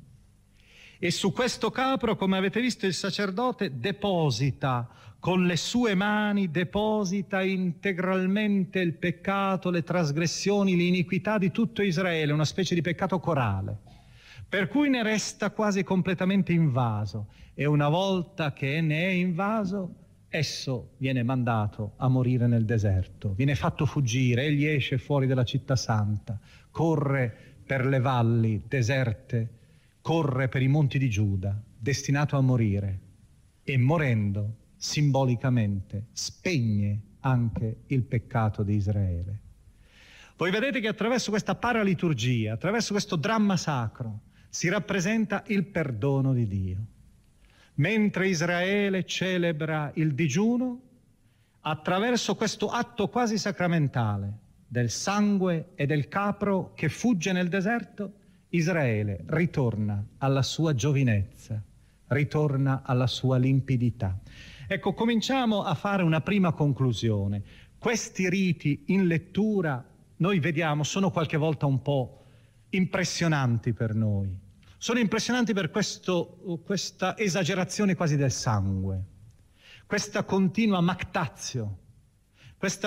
e 1.03 1.09
su 1.09 1.33
questo 1.33 1.71
capro, 1.71 2.15
come 2.15 2.37
avete 2.37 2.61
visto, 2.61 2.85
il 2.85 2.93
sacerdote 2.93 3.79
deposita 3.79 4.87
con 5.17 5.47
le 5.47 5.55
sue 5.55 5.95
mani, 5.95 6.51
deposita 6.51 7.41
integralmente 7.41 8.79
il 8.81 8.93
peccato, 8.93 9.71
le 9.71 9.81
trasgressioni, 9.81 10.75
l'iniquità 10.75 11.39
di 11.39 11.49
tutto 11.49 11.81
Israele, 11.81 12.33
una 12.33 12.45
specie 12.45 12.75
di 12.75 12.81
peccato 12.81 13.19
corale, 13.19 13.79
per 14.47 14.67
cui 14.67 14.89
ne 14.89 15.01
resta 15.01 15.49
quasi 15.49 15.81
completamente 15.83 16.53
invaso. 16.53 17.29
E 17.55 17.65
una 17.65 17.89
volta 17.89 18.53
che 18.53 18.79
ne 18.81 19.05
è 19.05 19.09
invaso, 19.09 19.95
esso 20.29 20.91
viene 20.97 21.23
mandato 21.23 21.93
a 21.97 22.09
morire 22.09 22.45
nel 22.45 22.63
deserto, 22.63 23.33
viene 23.33 23.55
fatto 23.55 23.87
fuggire, 23.87 24.43
egli 24.43 24.65
esce 24.65 24.99
fuori 24.99 25.25
dalla 25.25 25.45
città 25.45 25.75
santa, 25.75 26.39
corre 26.69 27.55
per 27.65 27.87
le 27.87 27.99
valli 27.99 28.61
deserte, 28.67 29.60
corre 30.01 30.47
per 30.47 30.61
i 30.61 30.67
monti 30.67 30.97
di 30.97 31.09
Giuda, 31.09 31.59
destinato 31.77 32.35
a 32.35 32.41
morire, 32.41 32.99
e 33.63 33.77
morendo 33.77 34.55
simbolicamente 34.75 36.07
spegne 36.11 36.99
anche 37.19 37.81
il 37.87 38.01
peccato 38.03 38.63
di 38.63 38.75
Israele. 38.75 39.39
Voi 40.37 40.49
vedete 40.49 40.79
che 40.79 40.87
attraverso 40.87 41.29
questa 41.29 41.53
paraliturgia, 41.53 42.53
attraverso 42.53 42.93
questo 42.93 43.15
dramma 43.15 43.57
sacro, 43.57 44.21
si 44.49 44.67
rappresenta 44.69 45.43
il 45.47 45.65
perdono 45.65 46.33
di 46.33 46.47
Dio. 46.47 46.85
Mentre 47.75 48.27
Israele 48.27 49.05
celebra 49.05 49.91
il 49.95 50.13
digiuno, 50.13 50.81
attraverso 51.61 52.35
questo 52.35 52.69
atto 52.69 53.07
quasi 53.07 53.37
sacramentale 53.37 54.39
del 54.67 54.89
sangue 54.89 55.71
e 55.75 55.85
del 55.85 56.07
capro 56.07 56.73
che 56.73 56.89
fugge 56.89 57.31
nel 57.33 57.49
deserto, 57.49 58.13
Israele 58.51 59.23
ritorna 59.27 60.05
alla 60.17 60.41
sua 60.41 60.73
giovinezza, 60.73 61.61
ritorna 62.07 62.81
alla 62.83 63.07
sua 63.07 63.37
limpidità. 63.37 64.19
Ecco, 64.67 64.93
cominciamo 64.93 65.63
a 65.63 65.73
fare 65.73 66.03
una 66.03 66.21
prima 66.21 66.51
conclusione. 66.51 67.43
Questi 67.77 68.29
riti 68.29 68.83
in 68.87 69.07
lettura, 69.07 69.83
noi 70.17 70.39
vediamo, 70.39 70.83
sono 70.83 71.11
qualche 71.11 71.37
volta 71.37 71.65
un 71.65 71.81
po' 71.81 72.23
impressionanti 72.69 73.73
per 73.73 73.93
noi. 73.95 74.37
Sono 74.77 74.99
impressionanti 74.99 75.53
per 75.53 75.69
questo, 75.69 76.61
questa 76.65 77.17
esagerazione 77.17 77.95
quasi 77.95 78.15
del 78.17 78.31
sangue, 78.31 79.03
questa 79.85 80.23
continua 80.23 80.81
mactazio, 80.81 81.77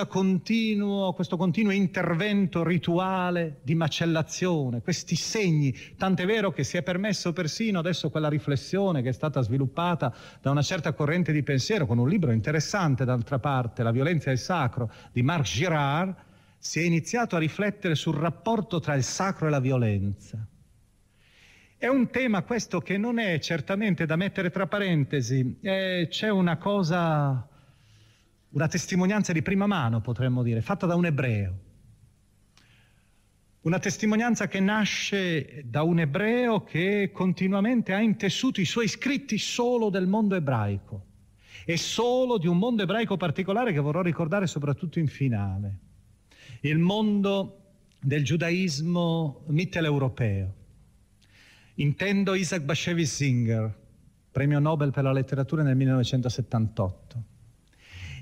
continuo, 0.07 1.11
questo 1.11 1.35
continuo 1.35 1.73
intervento 1.73 2.63
rituale 2.63 3.57
di 3.61 3.75
macellazione, 3.75 4.81
questi 4.81 5.17
segni, 5.17 5.75
tant'è 5.97 6.25
vero 6.25 6.53
che 6.53 6.63
si 6.63 6.77
è 6.77 6.81
permesso 6.81 7.33
persino 7.33 7.79
adesso 7.79 8.09
quella 8.09 8.29
riflessione 8.29 9.01
che 9.01 9.09
è 9.09 9.11
stata 9.11 9.41
sviluppata 9.41 10.15
da 10.41 10.51
una 10.51 10.61
certa 10.61 10.93
corrente 10.93 11.33
di 11.33 11.43
pensiero, 11.43 11.85
con 11.85 11.97
un 11.97 12.07
libro 12.07 12.31
interessante 12.31 13.03
d'altra 13.03 13.37
parte, 13.39 13.83
La 13.83 13.91
violenza 13.91 14.29
e 14.29 14.33
il 14.35 14.39
sacro, 14.39 14.89
di 15.11 15.21
Marc 15.21 15.43
Girard, 15.43 16.15
si 16.57 16.79
è 16.79 16.83
iniziato 16.83 17.35
a 17.35 17.39
riflettere 17.39 17.95
sul 17.95 18.15
rapporto 18.15 18.79
tra 18.79 18.95
il 18.95 19.03
sacro 19.03 19.47
e 19.47 19.49
la 19.49 19.59
violenza. 19.59 20.37
È 21.77 21.87
un 21.87 22.09
tema 22.09 22.43
questo 22.43 22.79
che 22.79 22.97
non 22.97 23.19
è 23.19 23.39
certamente 23.39 24.05
da 24.05 24.15
mettere 24.15 24.49
tra 24.51 24.67
parentesi, 24.67 25.57
eh, 25.59 26.07
c'è 26.09 26.29
una 26.29 26.55
cosa 26.55 27.45
una 28.55 28.67
testimonianza 28.69 29.33
di 29.33 29.41
prima 29.41 29.67
mano, 29.67 29.99
potremmo 29.99 30.41
dire, 30.41 30.61
fatta 30.61 30.85
da 30.85 30.95
un 30.95 31.05
ebreo. 31.05 31.59
Una 33.61 33.79
testimonianza 33.79 34.47
che 34.47 34.61
nasce 34.61 35.63
da 35.65 35.83
un 35.83 35.99
ebreo 35.99 36.63
che 36.63 37.09
continuamente 37.11 37.93
ha 37.93 37.99
intessuto 37.99 38.61
i 38.61 38.65
suoi 38.65 38.87
scritti 38.87 39.37
solo 39.37 39.89
del 39.89 40.07
mondo 40.07 40.35
ebraico 40.35 41.05
e 41.65 41.75
solo 41.75 42.37
di 42.37 42.47
un 42.47 42.57
mondo 42.57 42.83
ebraico 42.83 43.17
particolare 43.17 43.73
che 43.73 43.79
vorrò 43.79 44.01
ricordare 44.01 44.47
soprattutto 44.47 44.99
in 44.99 45.07
finale, 45.07 45.79
il 46.61 46.77
mondo 46.77 47.59
del 47.99 48.23
giudaismo 48.23 49.43
mitteleuropeo. 49.47 50.53
Intendo 51.75 52.33
Isaac 52.35 52.61
Bashevis 52.61 53.15
Singer, 53.15 53.77
premio 54.31 54.59
Nobel 54.59 54.91
per 54.91 55.03
la 55.03 55.11
letteratura 55.11 55.61
nel 55.61 55.75
1978. 55.75 57.33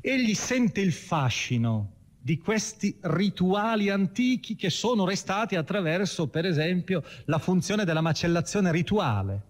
Egli 0.05 0.33
sente 0.33 0.81
il 0.81 0.91
fascino 0.91 1.93
di 2.19 2.37
questi 2.37 2.97
rituali 3.03 3.89
antichi 3.89 4.57
che 4.57 4.69
sono 4.69 5.05
restati 5.05 5.55
attraverso, 5.55 6.27
per 6.27 6.45
esempio, 6.45 7.01
la 7.23 7.37
funzione 7.37 7.85
della 7.85 8.01
macellazione 8.01 8.69
rituale. 8.73 9.41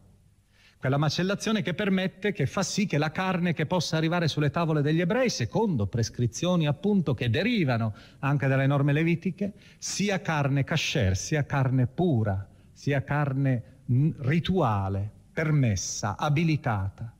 Quella 0.77 0.97
macellazione 0.97 1.63
che 1.63 1.73
permette, 1.73 2.33
che 2.33 2.45
fa 2.45 2.61
sì 2.61 2.85
che 2.85 2.99
la 2.99 3.09
carne 3.09 3.53
che 3.53 3.65
possa 3.65 3.97
arrivare 3.97 4.27
sulle 4.27 4.51
tavole 4.51 4.83
degli 4.83 5.01
ebrei, 5.01 5.31
secondo 5.31 5.87
prescrizioni 5.87 6.67
appunto 6.67 7.15
che 7.15 7.31
derivano 7.31 7.95
anche 8.19 8.45
dalle 8.45 8.67
norme 8.67 8.93
levitiche, 8.93 9.53
sia 9.79 10.21
carne 10.21 10.63
kasher, 10.63 11.17
sia 11.17 11.47
carne 11.47 11.87
pura, 11.87 12.47
sia 12.71 13.03
carne 13.03 13.81
rituale, 14.19 15.09
permessa, 15.33 16.15
abilitata. 16.15 17.11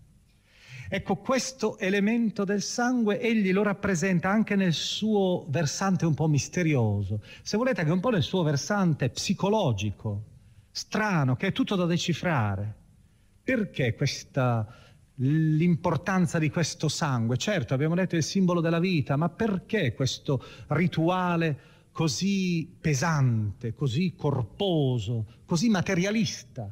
Ecco, 0.96 1.16
questo 1.16 1.80
elemento 1.80 2.44
del 2.44 2.62
sangue 2.62 3.20
egli 3.20 3.52
lo 3.52 3.64
rappresenta 3.64 4.30
anche 4.30 4.56
nel 4.56 4.74
suo 4.74 5.44
versante 5.50 6.06
un 6.06 6.14
po' 6.14 6.28
misterioso, 6.28 7.24
se 7.42 7.58
volete 7.58 7.82
anche 7.82 7.94
un 7.94 8.00
po' 8.00 8.12
nel 8.12 8.22
suo 8.22 8.44
versante 8.44 9.10
psicologico, 9.10 10.24
strano, 10.70 11.36
che 11.36 11.48
è 11.48 11.52
tutto 11.52 11.76
da 11.76 11.88
decifrare. 11.88 12.76
Perché 13.42 13.96
questa, 13.96 14.68
l'importanza 15.16 16.38
di 16.38 16.52
questo 16.52 16.88
sangue? 16.90 17.38
Certo, 17.38 17.74
abbiamo 17.74 17.96
detto 17.96 18.16
il 18.16 18.22
simbolo 18.22 18.62
della 18.62 18.80
vita, 18.80 19.16
ma 19.16 19.30
perché 19.30 19.96
questo 19.96 20.44
rituale 20.68 21.58
così 21.92 22.72
pesante, 22.80 23.74
così 23.74 24.14
corposo, 24.16 25.42
così 25.44 25.70
materialista. 25.70 26.70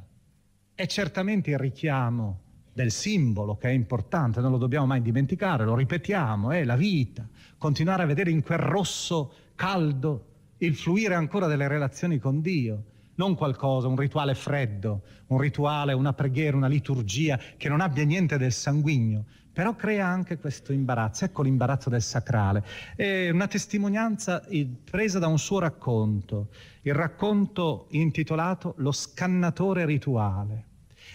È 0.76 0.86
certamente 0.86 1.50
il 1.50 1.58
richiamo 1.58 2.41
del 2.74 2.92
simbolo 2.92 3.58
che 3.58 3.70
è 3.70 3.72
importante, 3.72 4.40
non 4.40 4.52
lo 4.52 4.58
dobbiamo 4.58 4.86
mai 4.86 5.02
dimenticare, 5.02 5.66
lo 5.66 5.76
ripetiamo, 5.76 6.52
è 6.52 6.64
la 6.64 6.76
vita, 6.76 7.28
continuare 7.58 8.04
a 8.04 8.06
vedere 8.06 8.32
in 8.32 8.42
quel 8.44 8.60
rosso 8.60 9.34
caldo 9.56 10.26
il 10.58 10.76
fluire 10.76 11.16
ancora 11.16 11.48
delle 11.48 11.68
relazioni 11.68 12.20
con 12.20 12.42
Dio, 12.42 12.84
non 13.16 13.36
qualcosa, 13.36 13.88
un 13.88 13.98
rituale 13.98 14.36
freddo, 14.36 15.02
un 15.28 15.40
rituale, 15.40 15.94
una 15.94 16.14
preghiera, 16.14 16.56
una 16.56 16.68
liturgia 16.68 17.40
che 17.58 17.70
non 17.70 17.82
abbia 17.82 18.04
niente 18.04 18.38
del 18.38 18.52
sanguigno, 18.52 19.26
però 19.54 19.76
crea 19.76 20.08
anche 20.08 20.38
questo 20.38 20.72
imbarazzo, 20.72 21.26
ecco 21.26 21.42
l'imbarazzo 21.42 21.90
del 21.90 22.02
sacrale. 22.02 22.64
È 22.96 23.30
una 23.30 23.48
testimonianza 23.48 24.42
presa 24.90 25.20
da 25.20 25.28
un 25.28 25.38
suo 25.38 25.60
racconto, 25.60 26.50
il 26.84 26.94
racconto 26.94 27.88
intitolato 27.92 28.76
Lo 28.78 28.92
scannatore 28.92 29.86
rituale. 29.86 30.70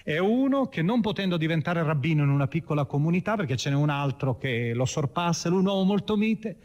È 0.06 0.18
uno 0.18 0.68
che 0.68 0.82
non 0.82 1.00
potendo 1.00 1.36
diventare 1.36 1.82
rabbino 1.82 2.22
in 2.22 2.28
una 2.28 2.46
piccola 2.46 2.84
comunità, 2.84 3.34
perché 3.34 3.56
ce 3.56 3.70
n'è 3.70 3.74
un 3.74 3.88
altro 3.88 4.38
che 4.38 4.72
lo 4.72 4.84
sorpassa, 4.84 5.48
lui 5.48 5.58
un 5.58 5.66
uomo 5.66 5.82
molto 5.82 6.16
mite, 6.16 6.58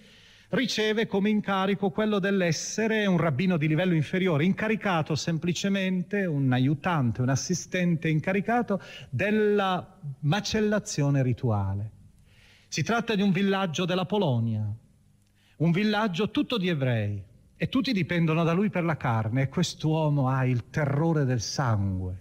riceve 0.49 1.07
come 1.07 1.31
incarico 1.31 1.89
quello 1.89 2.19
dell'essere 2.19 3.07
un 3.07 3.17
rabbino 3.17 3.57
di 3.57 3.67
livello 3.67 3.95
inferiore, 3.95 4.45
incaricato 4.45 5.15
semplicemente, 5.15 6.23
un 6.25 6.53
aiutante, 6.53 7.23
un 7.23 7.29
assistente 7.29 8.09
incaricato 8.09 8.79
della 9.09 9.97
macellazione 10.19 11.23
rituale. 11.23 11.91
Si 12.67 12.83
tratta 12.83 13.15
di 13.15 13.23
un 13.23 13.31
villaggio 13.31 13.85
della 13.85 14.05
Polonia, 14.05 14.71
un 15.57 15.71
villaggio 15.71 16.29
tutto 16.29 16.59
di 16.59 16.69
ebrei 16.69 17.19
e 17.57 17.69
tutti 17.69 17.91
dipendono 17.91 18.43
da 18.43 18.53
lui 18.53 18.69
per 18.69 18.83
la 18.83 18.97
carne 18.97 19.41
e 19.41 19.49
quest'uomo 19.49 20.29
ha 20.29 20.45
il 20.45 20.69
terrore 20.69 21.25
del 21.25 21.41
sangue. 21.41 22.20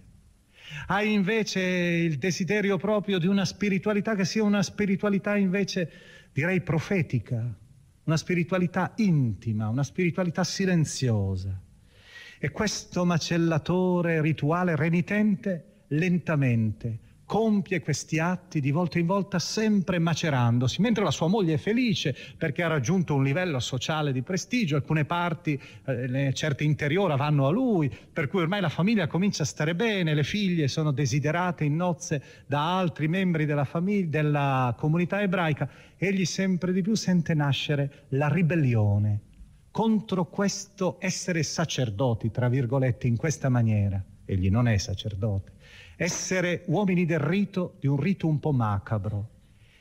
Ha 0.87 1.03
invece 1.03 1.59
il 1.61 2.17
desiderio 2.17 2.77
proprio 2.77 3.19
di 3.19 3.27
una 3.27 3.45
spiritualità 3.45 4.15
che 4.15 4.25
sia 4.25 4.43
una 4.43 4.63
spiritualità 4.63 5.35
invece 5.35 5.91
direi 6.33 6.61
profetica, 6.61 7.43
una 8.03 8.17
spiritualità 8.17 8.93
intima, 8.97 9.69
una 9.69 9.83
spiritualità 9.83 10.43
silenziosa. 10.43 11.59
E 12.39 12.49
questo 12.51 13.05
macellatore 13.05 14.21
rituale 14.21 14.75
renitente 14.75 15.83
lentamente 15.87 17.09
compie 17.31 17.79
questi 17.79 18.19
atti 18.19 18.59
di 18.59 18.71
volta 18.71 18.99
in 18.99 19.05
volta 19.05 19.39
sempre 19.39 19.99
macerandosi, 19.99 20.81
mentre 20.81 21.01
la 21.05 21.11
sua 21.11 21.27
moglie 21.29 21.53
è 21.53 21.57
felice 21.57 22.13
perché 22.35 22.61
ha 22.61 22.67
raggiunto 22.67 23.15
un 23.15 23.23
livello 23.23 23.61
sociale 23.61 24.11
di 24.11 24.21
prestigio, 24.21 24.75
alcune 24.75 25.05
parti, 25.05 25.57
eh, 25.85 26.33
certe 26.33 26.65
interiora 26.65 27.15
vanno 27.15 27.47
a 27.47 27.49
lui, 27.49 27.89
per 28.11 28.27
cui 28.27 28.41
ormai 28.41 28.59
la 28.59 28.67
famiglia 28.67 29.07
comincia 29.07 29.43
a 29.43 29.45
stare 29.45 29.75
bene, 29.75 30.13
le 30.13 30.25
figlie 30.25 30.67
sono 30.67 30.91
desiderate 30.91 31.63
in 31.63 31.77
nozze 31.77 32.21
da 32.47 32.77
altri 32.77 33.07
membri 33.07 33.45
della, 33.45 33.63
famiglia, 33.63 34.09
della 34.09 34.75
comunità 34.77 35.21
ebraica, 35.21 35.69
egli 35.95 36.25
sempre 36.25 36.73
di 36.73 36.81
più 36.81 36.95
sente 36.95 37.33
nascere 37.33 38.07
la 38.09 38.27
ribellione 38.27 39.21
contro 39.71 40.25
questo 40.25 40.97
essere 40.99 41.43
sacerdoti, 41.43 42.29
tra 42.29 42.49
virgolette, 42.49 43.07
in 43.07 43.15
questa 43.15 43.47
maniera. 43.47 44.03
Egli 44.25 44.49
non 44.49 44.67
è 44.67 44.75
sacerdote 44.77 45.59
essere 46.01 46.63
uomini 46.65 47.05
del 47.05 47.19
rito, 47.19 47.75
di 47.79 47.85
un 47.85 47.97
rito 47.97 48.25
un 48.25 48.39
po' 48.39 48.51
macabro. 48.51 49.29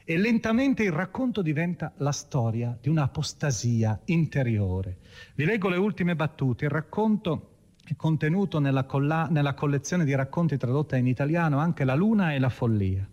E 0.04 0.18
lentamente 0.18 0.82
il 0.82 0.92
racconto 0.92 1.40
diventa 1.40 1.94
la 1.96 2.12
storia 2.12 2.76
di 2.78 2.90
un'apostasia 2.90 3.98
interiore. 4.06 4.98
Vi 5.34 5.46
leggo 5.46 5.70
le 5.70 5.78
ultime 5.78 6.14
battute. 6.14 6.66
Il 6.66 6.70
racconto 6.70 7.52
è 7.82 7.96
contenuto 7.96 8.58
nella, 8.58 8.84
colla- 8.84 9.28
nella 9.30 9.54
collezione 9.54 10.04
di 10.04 10.14
racconti 10.14 10.58
tradotta 10.58 10.98
in 10.98 11.06
italiano 11.06 11.56
anche 11.56 11.84
La 11.84 11.94
luna 11.94 12.34
e 12.34 12.38
la 12.38 12.50
follia. 12.50 13.08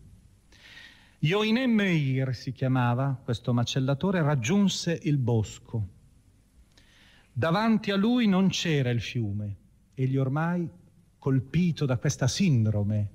Yoine 1.20 1.66
Meir 1.66 2.36
si 2.36 2.52
chiamava, 2.52 3.18
questo 3.24 3.54
macellatore, 3.54 4.22
raggiunse 4.22 5.00
il 5.04 5.18
bosco. 5.18 5.88
Davanti 7.32 7.90
a 7.92 7.96
lui 7.96 8.28
non 8.28 8.50
c'era 8.50 8.90
il 8.90 9.00
fiume, 9.00 9.56
egli 9.94 10.18
ormai 10.18 10.70
colpito 11.28 11.86
da 11.86 11.98
questa 11.98 12.26
sindrome 12.26 13.10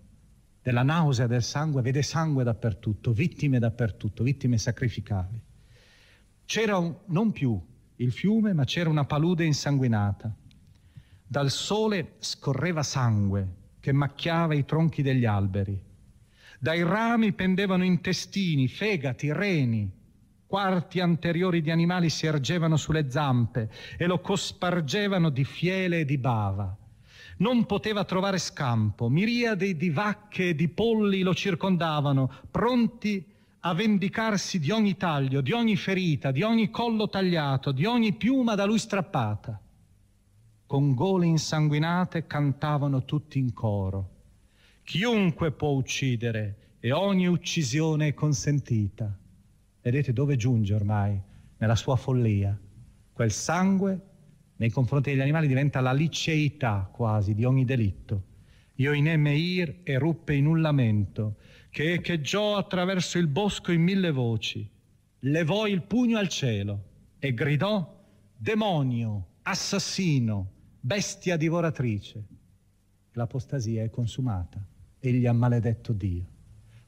della 0.62 0.82
nausea 0.82 1.26
del 1.26 1.42
sangue, 1.42 1.80
vede 1.80 2.02
sangue 2.02 2.44
dappertutto, 2.44 3.10
vittime 3.10 3.58
dappertutto, 3.58 4.22
vittime 4.22 4.58
sacrificali. 4.58 5.40
C'era 6.44 6.76
un, 6.76 6.94
non 7.06 7.32
più 7.32 7.58
il 7.96 8.12
fiume, 8.12 8.52
ma 8.52 8.64
c'era 8.64 8.90
una 8.90 9.06
palude 9.06 9.46
insanguinata. 9.46 10.30
Dal 11.26 11.50
sole 11.50 12.16
scorreva 12.18 12.82
sangue 12.82 13.48
che 13.80 13.92
macchiava 13.92 14.52
i 14.52 14.66
tronchi 14.66 15.00
degli 15.00 15.24
alberi. 15.24 15.82
Dai 16.58 16.82
rami 16.82 17.32
pendevano 17.32 17.82
intestini, 17.82 18.68
fegati, 18.68 19.32
reni. 19.32 19.90
Quarti 20.46 21.00
anteriori 21.00 21.62
di 21.62 21.70
animali 21.70 22.10
si 22.10 22.26
ergevano 22.26 22.76
sulle 22.76 23.10
zampe 23.10 23.70
e 23.96 24.04
lo 24.04 24.20
cospargevano 24.20 25.30
di 25.30 25.44
fiele 25.44 26.00
e 26.00 26.04
di 26.04 26.18
bava 26.18 26.76
non 27.38 27.66
poteva 27.66 28.04
trovare 28.04 28.38
scampo. 28.38 29.08
Miriadi 29.08 29.76
di 29.76 29.90
vacche 29.90 30.50
e 30.50 30.54
di 30.54 30.68
polli 30.68 31.22
lo 31.22 31.34
circondavano, 31.34 32.30
pronti 32.50 33.24
a 33.60 33.74
vendicarsi 33.74 34.58
di 34.58 34.70
ogni 34.70 34.96
taglio, 34.96 35.40
di 35.40 35.52
ogni 35.52 35.76
ferita, 35.76 36.30
di 36.30 36.42
ogni 36.42 36.70
collo 36.70 37.08
tagliato, 37.08 37.72
di 37.72 37.84
ogni 37.84 38.12
piuma 38.14 38.54
da 38.54 38.64
lui 38.64 38.78
strappata. 38.78 39.60
Con 40.66 40.94
gole 40.94 41.26
insanguinate 41.26 42.26
cantavano 42.26 43.04
tutti 43.04 43.38
in 43.38 43.52
coro. 43.52 44.10
Chiunque 44.82 45.52
può 45.52 45.70
uccidere 45.70 46.76
e 46.80 46.92
ogni 46.92 47.26
uccisione 47.26 48.08
è 48.08 48.14
consentita. 48.14 49.16
Vedete 49.80 50.12
dove 50.12 50.36
giunge 50.36 50.74
ormai, 50.74 51.20
nella 51.58 51.76
sua 51.76 51.94
follia. 51.96 52.58
Quel 53.12 53.30
sangue 53.30 54.00
nei 54.62 54.70
confronti 54.70 55.10
degli 55.10 55.20
animali 55.20 55.48
diventa 55.48 55.80
la 55.80 55.92
liceità 55.92 56.88
quasi 56.92 57.34
di 57.34 57.44
ogni 57.44 57.64
delitto. 57.64 58.30
Ioine 58.76 59.16
Meir 59.16 59.80
eruppe 59.82 60.34
in 60.36 60.46
un 60.46 60.60
lamento 60.60 61.38
che 61.68 61.94
echeggiò 61.94 62.56
attraverso 62.56 63.18
il 63.18 63.26
bosco 63.26 63.72
in 63.72 63.82
mille 63.82 64.12
voci, 64.12 64.64
levò 65.20 65.66
il 65.66 65.82
pugno 65.82 66.16
al 66.18 66.28
cielo 66.28 66.84
e 67.18 67.34
gridò 67.34 68.00
demonio, 68.36 69.26
assassino, 69.42 70.52
bestia 70.78 71.36
divoratrice. 71.36 72.22
L'apostasia 73.14 73.82
è 73.82 73.90
consumata, 73.90 74.64
egli 75.00 75.26
ha 75.26 75.32
maledetto 75.32 75.92
Dio, 75.92 76.24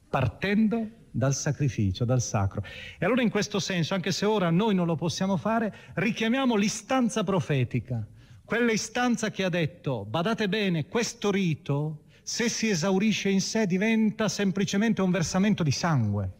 partendo 0.08 0.88
dal 1.14 1.34
sacrificio, 1.34 2.04
dal 2.04 2.20
sacro. 2.20 2.64
E 2.98 3.04
allora 3.04 3.22
in 3.22 3.30
questo 3.30 3.60
senso, 3.60 3.94
anche 3.94 4.10
se 4.10 4.26
ora 4.26 4.50
noi 4.50 4.74
non 4.74 4.86
lo 4.86 4.96
possiamo 4.96 5.36
fare, 5.36 5.72
richiamiamo 5.94 6.56
l'istanza 6.56 7.22
profetica, 7.22 8.04
Quell'istanza 8.44 9.30
che 9.30 9.42
ha 9.42 9.48
detto, 9.48 10.04
badate 10.04 10.50
bene, 10.50 10.86
questo 10.86 11.30
rito, 11.30 12.02
se 12.22 12.50
si 12.50 12.68
esaurisce 12.68 13.30
in 13.30 13.40
sé, 13.40 13.66
diventa 13.66 14.28
semplicemente 14.28 15.00
un 15.00 15.10
versamento 15.10 15.62
di 15.62 15.70
sangue. 15.70 16.30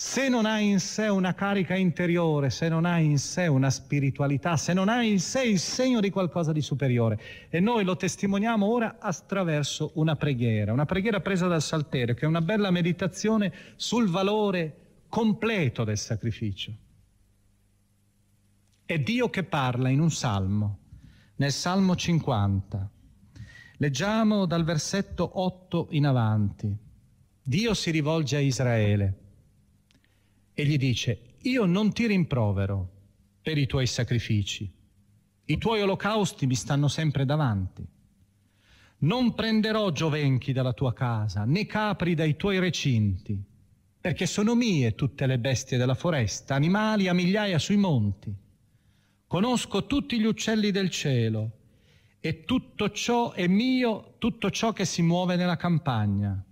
Se 0.00 0.28
non 0.28 0.46
ha 0.46 0.60
in 0.60 0.78
sé 0.78 1.08
una 1.08 1.34
carica 1.34 1.74
interiore, 1.74 2.50
se 2.50 2.68
non 2.68 2.84
ha 2.84 3.00
in 3.00 3.18
sé 3.18 3.48
una 3.48 3.68
spiritualità, 3.68 4.56
se 4.56 4.72
non 4.72 4.88
ha 4.88 5.02
in 5.02 5.18
sé 5.18 5.42
il 5.42 5.58
segno 5.58 5.98
di 5.98 6.08
qualcosa 6.08 6.52
di 6.52 6.62
superiore, 6.62 7.20
e 7.48 7.58
noi 7.58 7.82
lo 7.82 7.96
testimoniamo 7.96 8.64
ora 8.64 8.98
attraverso 9.00 9.90
una 9.94 10.14
preghiera, 10.14 10.72
una 10.72 10.86
preghiera 10.86 11.18
presa 11.18 11.48
dal 11.48 11.62
Salterio, 11.62 12.14
che 12.14 12.26
è 12.26 12.28
una 12.28 12.40
bella 12.40 12.70
meditazione 12.70 13.52
sul 13.74 14.08
valore 14.08 15.02
completo 15.08 15.82
del 15.82 15.98
sacrificio. 15.98 16.72
È 18.84 18.98
Dio 19.00 19.30
che 19.30 19.42
parla 19.42 19.88
in 19.88 19.98
un 19.98 20.12
salmo, 20.12 20.78
nel 21.34 21.50
Salmo 21.50 21.96
50. 21.96 22.88
Leggiamo 23.78 24.46
dal 24.46 24.62
versetto 24.62 25.28
8 25.40 25.88
in 25.90 26.06
avanti. 26.06 26.72
Dio 27.42 27.74
si 27.74 27.90
rivolge 27.90 28.36
a 28.36 28.40
Israele 28.40 29.26
e 30.58 30.64
gli 30.64 30.76
dice, 30.76 31.36
io 31.42 31.66
non 31.66 31.92
ti 31.92 32.08
rimprovero 32.08 32.90
per 33.40 33.56
i 33.58 33.68
tuoi 33.68 33.86
sacrifici, 33.86 34.68
i 35.44 35.56
tuoi 35.56 35.82
olocausti 35.82 36.48
mi 36.48 36.56
stanno 36.56 36.88
sempre 36.88 37.24
davanti. 37.24 37.86
Non 38.98 39.34
prenderò 39.34 39.92
giovenchi 39.92 40.52
dalla 40.52 40.72
tua 40.72 40.92
casa, 40.92 41.44
né 41.44 41.64
capri 41.66 42.16
dai 42.16 42.34
tuoi 42.34 42.58
recinti, 42.58 43.40
perché 44.00 44.26
sono 44.26 44.56
mie 44.56 44.96
tutte 44.96 45.26
le 45.26 45.38
bestie 45.38 45.78
della 45.78 45.94
foresta, 45.94 46.56
animali 46.56 47.06
a 47.06 47.14
migliaia 47.14 47.60
sui 47.60 47.76
monti. 47.76 48.34
Conosco 49.28 49.86
tutti 49.86 50.18
gli 50.18 50.26
uccelli 50.26 50.72
del 50.72 50.90
cielo 50.90 51.52
e 52.18 52.42
tutto 52.44 52.90
ciò 52.90 53.30
è 53.30 53.46
mio, 53.46 54.14
tutto 54.18 54.50
ciò 54.50 54.72
che 54.72 54.84
si 54.84 55.02
muove 55.02 55.36
nella 55.36 55.56
campagna. 55.56 56.44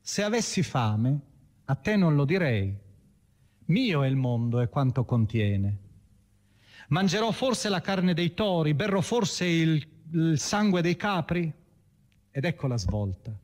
Se 0.00 0.22
avessi 0.22 0.62
fame, 0.62 1.20
a 1.64 1.74
te 1.74 1.96
non 1.96 2.14
lo 2.14 2.24
direi 2.24 2.86
mio 3.68 4.02
è 4.02 4.08
il 4.08 4.16
mondo 4.16 4.60
e 4.60 4.68
quanto 4.68 5.04
contiene. 5.04 5.76
Mangerò 6.88 7.30
forse 7.32 7.68
la 7.68 7.80
carne 7.80 8.14
dei 8.14 8.32
tori, 8.32 8.72
berrò 8.74 9.00
forse 9.00 9.44
il, 9.44 9.86
il 10.12 10.38
sangue 10.38 10.80
dei 10.80 10.96
capri? 10.96 11.52
Ed 12.30 12.44
ecco 12.44 12.66
la 12.66 12.78
svolta. 12.78 13.36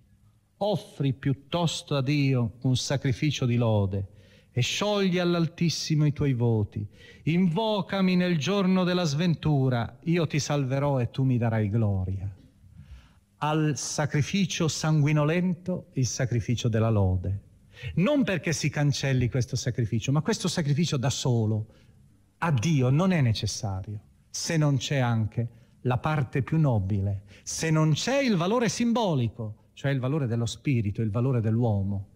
Offri 0.59 1.13
piuttosto 1.13 1.97
a 1.97 2.03
Dio 2.03 2.53
un 2.63 2.77
sacrificio 2.77 3.45
di 3.45 3.57
lode 3.57 4.09
e 4.51 4.61
sciogli 4.63 5.19
all'Altissimo 5.19 6.07
i 6.07 6.13
tuoi 6.13 6.33
voti. 6.33 6.87
Invocami 7.25 8.17
nel 8.17 8.39
giorno 8.39 8.85
della 8.85 9.05
sventura, 9.05 9.99
io 10.05 10.27
ti 10.27 10.39
salverò 10.39 11.01
e 11.01 11.11
tu 11.11 11.25
mi 11.25 11.37
darai 11.37 11.69
gloria. 11.69 12.33
Al 13.39 13.77
sacrificio 13.77 14.69
sanguinolento 14.69 15.89
il 15.95 16.07
sacrificio 16.07 16.69
della 16.69 16.89
lode. 16.89 17.41
Non 17.97 18.25
perché 18.25 18.53
si 18.53 18.69
cancelli 18.69 19.29
questo 19.29 19.57
sacrificio, 19.57 20.13
ma 20.13 20.21
questo 20.21 20.49
sacrificio 20.49 20.97
da 20.97 21.11
solo 21.11 21.67
a 22.39 22.51
Dio 22.51 22.91
non 22.91 23.13
è 23.13 23.21
necessario 23.21 24.01
se 24.31 24.57
non 24.57 24.77
c'è 24.77 24.99
anche 24.99 25.49
la 25.83 25.99
parte 25.99 26.43
più 26.43 26.59
nobile, 26.59 27.23
se 27.43 27.71
non 27.71 27.93
c'è 27.93 28.21
il 28.21 28.37
valore 28.37 28.69
simbolico, 28.69 29.71
cioè 29.75 29.93
il 29.93 30.01
valore 30.01 30.27
dello 30.27 30.47
spirito, 30.47 31.03
il 31.03 31.11
valore 31.11 31.41
dell'uomo. 31.41 32.09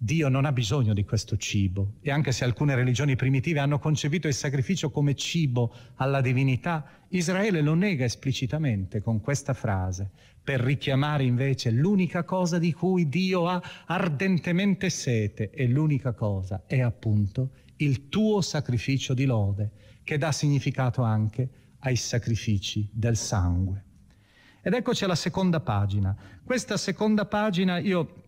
Dio 0.00 0.28
non 0.28 0.44
ha 0.44 0.52
bisogno 0.52 0.94
di 0.94 1.04
questo 1.04 1.36
cibo 1.36 1.94
e 2.00 2.12
anche 2.12 2.30
se 2.30 2.44
alcune 2.44 2.76
religioni 2.76 3.16
primitive 3.16 3.58
hanno 3.58 3.80
concepito 3.80 4.28
il 4.28 4.34
sacrificio 4.34 4.90
come 4.90 5.16
cibo 5.16 5.74
alla 5.96 6.20
divinità, 6.20 7.04
Israele 7.08 7.60
lo 7.60 7.74
nega 7.74 8.04
esplicitamente 8.04 9.02
con 9.02 9.20
questa 9.20 9.54
frase 9.54 10.10
per 10.48 10.60
richiamare 10.60 11.24
invece 11.24 11.70
l'unica 11.70 12.24
cosa 12.24 12.58
di 12.58 12.72
cui 12.72 13.10
Dio 13.10 13.48
ha 13.48 13.62
ardentemente 13.84 14.88
sete 14.88 15.50
e 15.50 15.66
l'unica 15.66 16.14
cosa 16.14 16.62
è 16.66 16.80
appunto 16.80 17.50
il 17.76 18.08
tuo 18.08 18.40
sacrificio 18.40 19.12
di 19.12 19.26
lode 19.26 19.70
che 20.02 20.16
dà 20.16 20.32
significato 20.32 21.02
anche 21.02 21.50
ai 21.80 21.96
sacrifici 21.96 22.88
del 22.90 23.18
sangue. 23.18 23.84
Ed 24.62 24.72
eccoci 24.72 25.04
alla 25.04 25.14
seconda 25.14 25.60
pagina. 25.60 26.16
Questa 26.42 26.78
seconda 26.78 27.26
pagina 27.26 27.76
io 27.76 28.22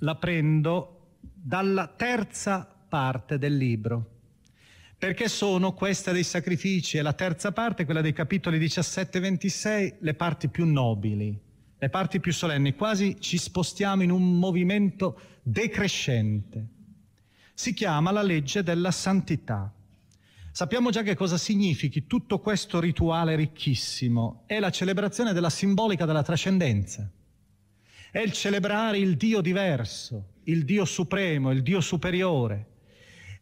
la 0.00 0.16
prendo 0.16 1.10
dalla 1.20 1.86
terza 1.86 2.66
parte 2.88 3.38
del 3.38 3.56
libro, 3.56 4.10
perché 4.98 5.28
sono 5.28 5.74
questa 5.74 6.10
dei 6.10 6.24
sacrifici 6.24 6.96
e 6.96 7.02
la 7.02 7.12
terza 7.12 7.52
parte, 7.52 7.84
quella 7.84 8.00
dei 8.00 8.12
capitoli 8.12 8.58
17 8.58 9.18
e 9.18 9.20
26, 9.20 9.94
le 10.00 10.14
parti 10.14 10.48
più 10.48 10.66
nobili, 10.66 11.50
le 11.82 11.88
parti 11.88 12.20
più 12.20 12.32
solenni, 12.32 12.76
quasi 12.76 13.16
ci 13.18 13.36
spostiamo 13.36 14.04
in 14.04 14.12
un 14.12 14.38
movimento 14.38 15.18
decrescente. 15.42 16.64
Si 17.54 17.74
chiama 17.74 18.12
la 18.12 18.22
legge 18.22 18.62
della 18.62 18.92
santità. 18.92 19.74
Sappiamo 20.52 20.90
già 20.90 21.02
che 21.02 21.16
cosa 21.16 21.36
significhi 21.36 22.06
tutto 22.06 22.38
questo 22.38 22.78
rituale 22.78 23.34
ricchissimo. 23.34 24.44
È 24.46 24.60
la 24.60 24.70
celebrazione 24.70 25.32
della 25.32 25.50
simbolica 25.50 26.04
della 26.04 26.22
trascendenza. 26.22 27.10
È 28.12 28.20
il 28.20 28.30
celebrare 28.30 28.98
il 28.98 29.16
Dio 29.16 29.40
diverso, 29.40 30.34
il 30.44 30.64
Dio 30.64 30.84
supremo, 30.84 31.50
il 31.50 31.62
Dio 31.62 31.80
superiore, 31.80 32.66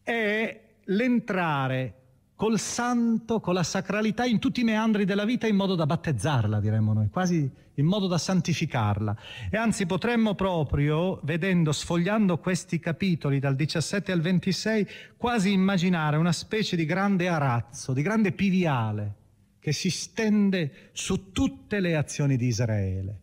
è 0.02 0.60
l'entrare 0.84 1.99
col 2.40 2.58
santo, 2.58 3.38
con 3.38 3.52
la 3.52 3.62
sacralità 3.62 4.24
in 4.24 4.38
tutti 4.38 4.62
i 4.62 4.64
meandri 4.64 5.04
della 5.04 5.26
vita 5.26 5.46
in 5.46 5.56
modo 5.56 5.74
da 5.74 5.84
battezzarla, 5.84 6.58
diremmo 6.58 6.94
noi, 6.94 7.10
quasi 7.10 7.50
in 7.74 7.84
modo 7.84 8.06
da 8.06 8.16
santificarla. 8.16 9.14
E 9.50 9.58
anzi 9.58 9.84
potremmo 9.84 10.34
proprio, 10.34 11.20
vedendo, 11.24 11.70
sfogliando 11.70 12.38
questi 12.38 12.78
capitoli 12.78 13.40
dal 13.40 13.54
17 13.56 14.10
al 14.10 14.22
26, 14.22 14.88
quasi 15.18 15.52
immaginare 15.52 16.16
una 16.16 16.32
specie 16.32 16.76
di 16.76 16.86
grande 16.86 17.28
arazzo, 17.28 17.92
di 17.92 18.00
grande 18.00 18.32
piviale 18.32 19.16
che 19.58 19.72
si 19.72 19.90
stende 19.90 20.88
su 20.92 21.32
tutte 21.32 21.78
le 21.78 21.94
azioni 21.94 22.38
di 22.38 22.46
Israele. 22.46 23.20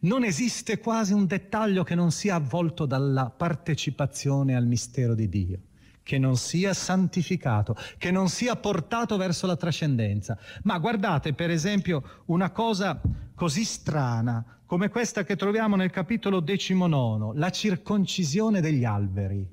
Non 0.00 0.24
esiste 0.24 0.76
quasi 0.76 1.14
un 1.14 1.24
dettaglio 1.24 1.84
che 1.84 1.94
non 1.94 2.10
sia 2.10 2.34
avvolto 2.34 2.84
dalla 2.84 3.30
partecipazione 3.34 4.54
al 4.54 4.66
mistero 4.66 5.14
di 5.14 5.30
Dio, 5.30 5.58
che 6.02 6.18
non 6.18 6.36
sia 6.36 6.74
santificato, 6.74 7.76
che 7.98 8.10
non 8.10 8.28
sia 8.28 8.56
portato 8.56 9.16
verso 9.16 9.46
la 9.46 9.56
trascendenza. 9.56 10.38
Ma 10.62 10.78
guardate 10.78 11.32
per 11.32 11.50
esempio 11.50 12.22
una 12.26 12.50
cosa 12.50 13.00
così 13.34 13.64
strana 13.64 14.60
come 14.72 14.88
questa 14.88 15.22
che 15.22 15.36
troviamo 15.36 15.76
nel 15.76 15.90
capitolo 15.90 16.40
decimonono, 16.40 17.32
la 17.34 17.50
circoncisione 17.50 18.62
degli 18.62 18.84
alberi. 18.84 19.46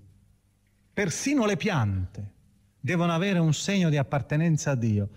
Persino 0.93 1.45
le 1.45 1.57
piante 1.57 2.31
devono 2.79 3.11
avere 3.11 3.39
un 3.39 3.53
segno 3.53 3.89
di 3.89 3.97
appartenenza 3.97 4.71
a 4.71 4.75
Dio. 4.75 5.09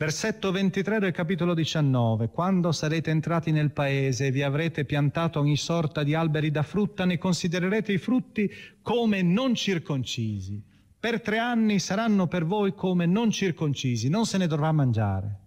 Versetto 0.00 0.50
23 0.50 0.98
del 0.98 1.12
capitolo 1.12 1.52
19. 1.52 2.30
Quando 2.30 2.72
sarete 2.72 3.10
entrati 3.10 3.50
nel 3.50 3.70
paese 3.70 4.28
e 4.28 4.30
vi 4.30 4.42
avrete 4.42 4.86
piantato 4.86 5.38
ogni 5.40 5.58
sorta 5.58 6.02
di 6.02 6.14
alberi 6.14 6.50
da 6.50 6.62
frutta, 6.62 7.04
ne 7.04 7.18
considererete 7.18 7.92
i 7.92 7.98
frutti 7.98 8.50
come 8.80 9.20
non 9.20 9.54
circoncisi. 9.54 10.64
Per 10.98 11.20
tre 11.20 11.36
anni 11.36 11.78
saranno 11.78 12.28
per 12.28 12.46
voi 12.46 12.74
come 12.74 13.04
non 13.04 13.30
circoncisi, 13.30 14.08
non 14.08 14.24
se 14.24 14.38
ne 14.38 14.46
dovrà 14.46 14.72
mangiare. 14.72 15.38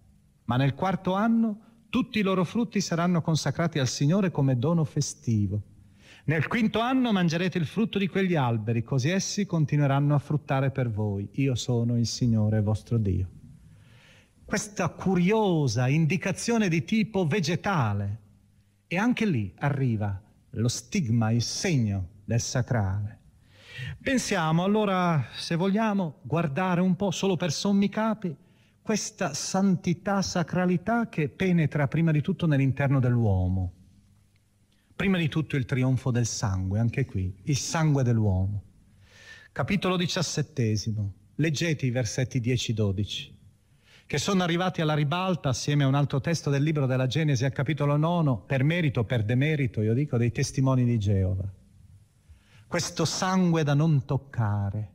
Ma 0.44 0.54
nel 0.54 0.74
quarto 0.74 1.14
anno 1.14 1.58
tutti 1.88 2.20
i 2.20 2.22
loro 2.22 2.44
frutti 2.44 2.80
saranno 2.80 3.22
consacrati 3.22 3.80
al 3.80 3.88
Signore 3.88 4.30
come 4.30 4.56
dono 4.56 4.84
festivo. 4.84 5.60
Nel 6.26 6.46
quinto 6.46 6.78
anno 6.78 7.10
mangerete 7.10 7.58
il 7.58 7.66
frutto 7.66 7.98
di 7.98 8.06
quegli 8.06 8.36
alberi, 8.36 8.84
così 8.84 9.10
essi 9.10 9.46
continueranno 9.46 10.14
a 10.14 10.20
fruttare 10.20 10.70
per 10.70 10.92
voi. 10.92 11.28
Io 11.32 11.56
sono 11.56 11.98
il 11.98 12.06
Signore 12.06 12.62
vostro 12.62 12.98
Dio 12.98 13.42
questa 14.44 14.88
curiosa 14.90 15.88
indicazione 15.88 16.68
di 16.68 16.84
tipo 16.84 17.26
vegetale 17.26 18.20
e 18.86 18.98
anche 18.98 19.24
lì 19.24 19.52
arriva 19.58 20.20
lo 20.50 20.68
stigma, 20.68 21.30
il 21.30 21.42
segno 21.42 22.08
del 22.24 22.40
sacrale. 22.40 23.20
Pensiamo 24.00 24.62
allora, 24.62 25.26
se 25.34 25.56
vogliamo, 25.56 26.18
guardare 26.22 26.80
un 26.80 26.94
po' 26.94 27.10
solo 27.10 27.36
per 27.36 27.50
sommi 27.52 27.88
capi 27.88 28.36
questa 28.80 29.34
santità, 29.34 30.22
sacralità 30.22 31.08
che 31.08 31.28
penetra 31.28 31.88
prima 31.88 32.12
di 32.12 32.20
tutto 32.20 32.46
nell'interno 32.46 33.00
dell'uomo. 33.00 33.72
Prima 34.94 35.18
di 35.18 35.28
tutto 35.28 35.56
il 35.56 35.64
trionfo 35.64 36.12
del 36.12 36.26
sangue, 36.26 36.78
anche 36.78 37.04
qui, 37.04 37.34
il 37.44 37.56
sangue 37.56 38.04
dell'uomo. 38.04 38.62
Capitolo 39.50 39.96
diciassettesimo, 39.96 41.12
leggete 41.36 41.86
i 41.86 41.90
versetti 41.90 42.40
10-12 42.40 43.33
che 44.06 44.18
sono 44.18 44.42
arrivati 44.42 44.80
alla 44.80 44.94
ribalta 44.94 45.48
assieme 45.48 45.84
a 45.84 45.86
un 45.86 45.94
altro 45.94 46.20
testo 46.20 46.50
del 46.50 46.62
libro 46.62 46.86
della 46.86 47.06
Genesi 47.06 47.44
al 47.44 47.52
capitolo 47.52 47.96
9, 47.96 48.42
per 48.46 48.62
merito 48.62 49.00
o 49.00 49.04
per 49.04 49.24
demerito, 49.24 49.80
io 49.80 49.94
dico, 49.94 50.16
dei 50.16 50.30
testimoni 50.30 50.84
di 50.84 50.98
Geova. 50.98 51.50
Questo 52.66 53.04
sangue 53.04 53.62
da 53.62 53.74
non 53.74 54.04
toccare. 54.04 54.90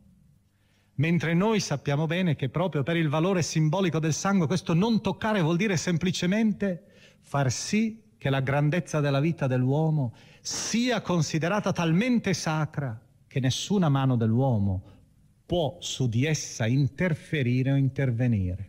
Mentre 0.95 1.33
noi 1.33 1.59
sappiamo 1.59 2.05
bene 2.07 2.35
che 2.35 2.49
proprio 2.49 2.83
per 2.83 2.97
il 2.97 3.07
valore 3.07 3.41
simbolico 3.41 3.99
del 3.99 4.13
sangue 4.13 4.47
questo 4.47 4.73
non 4.73 5.01
toccare 5.01 5.41
vuol 5.41 5.55
dire 5.55 5.77
semplicemente 5.77 6.83
far 7.21 7.49
sì 7.51 8.03
che 8.17 8.29
la 8.29 8.41
grandezza 8.41 8.99
della 8.99 9.21
vita 9.21 9.47
dell'uomo 9.47 10.13
sia 10.41 11.01
considerata 11.01 11.71
talmente 11.71 12.33
sacra 12.33 12.99
che 13.27 13.39
nessuna 13.39 13.87
mano 13.87 14.17
dell'uomo 14.17 14.83
può 15.45 15.77
su 15.79 16.09
di 16.09 16.25
essa 16.25 16.67
interferire 16.67 17.71
o 17.71 17.75
intervenire. 17.75 18.68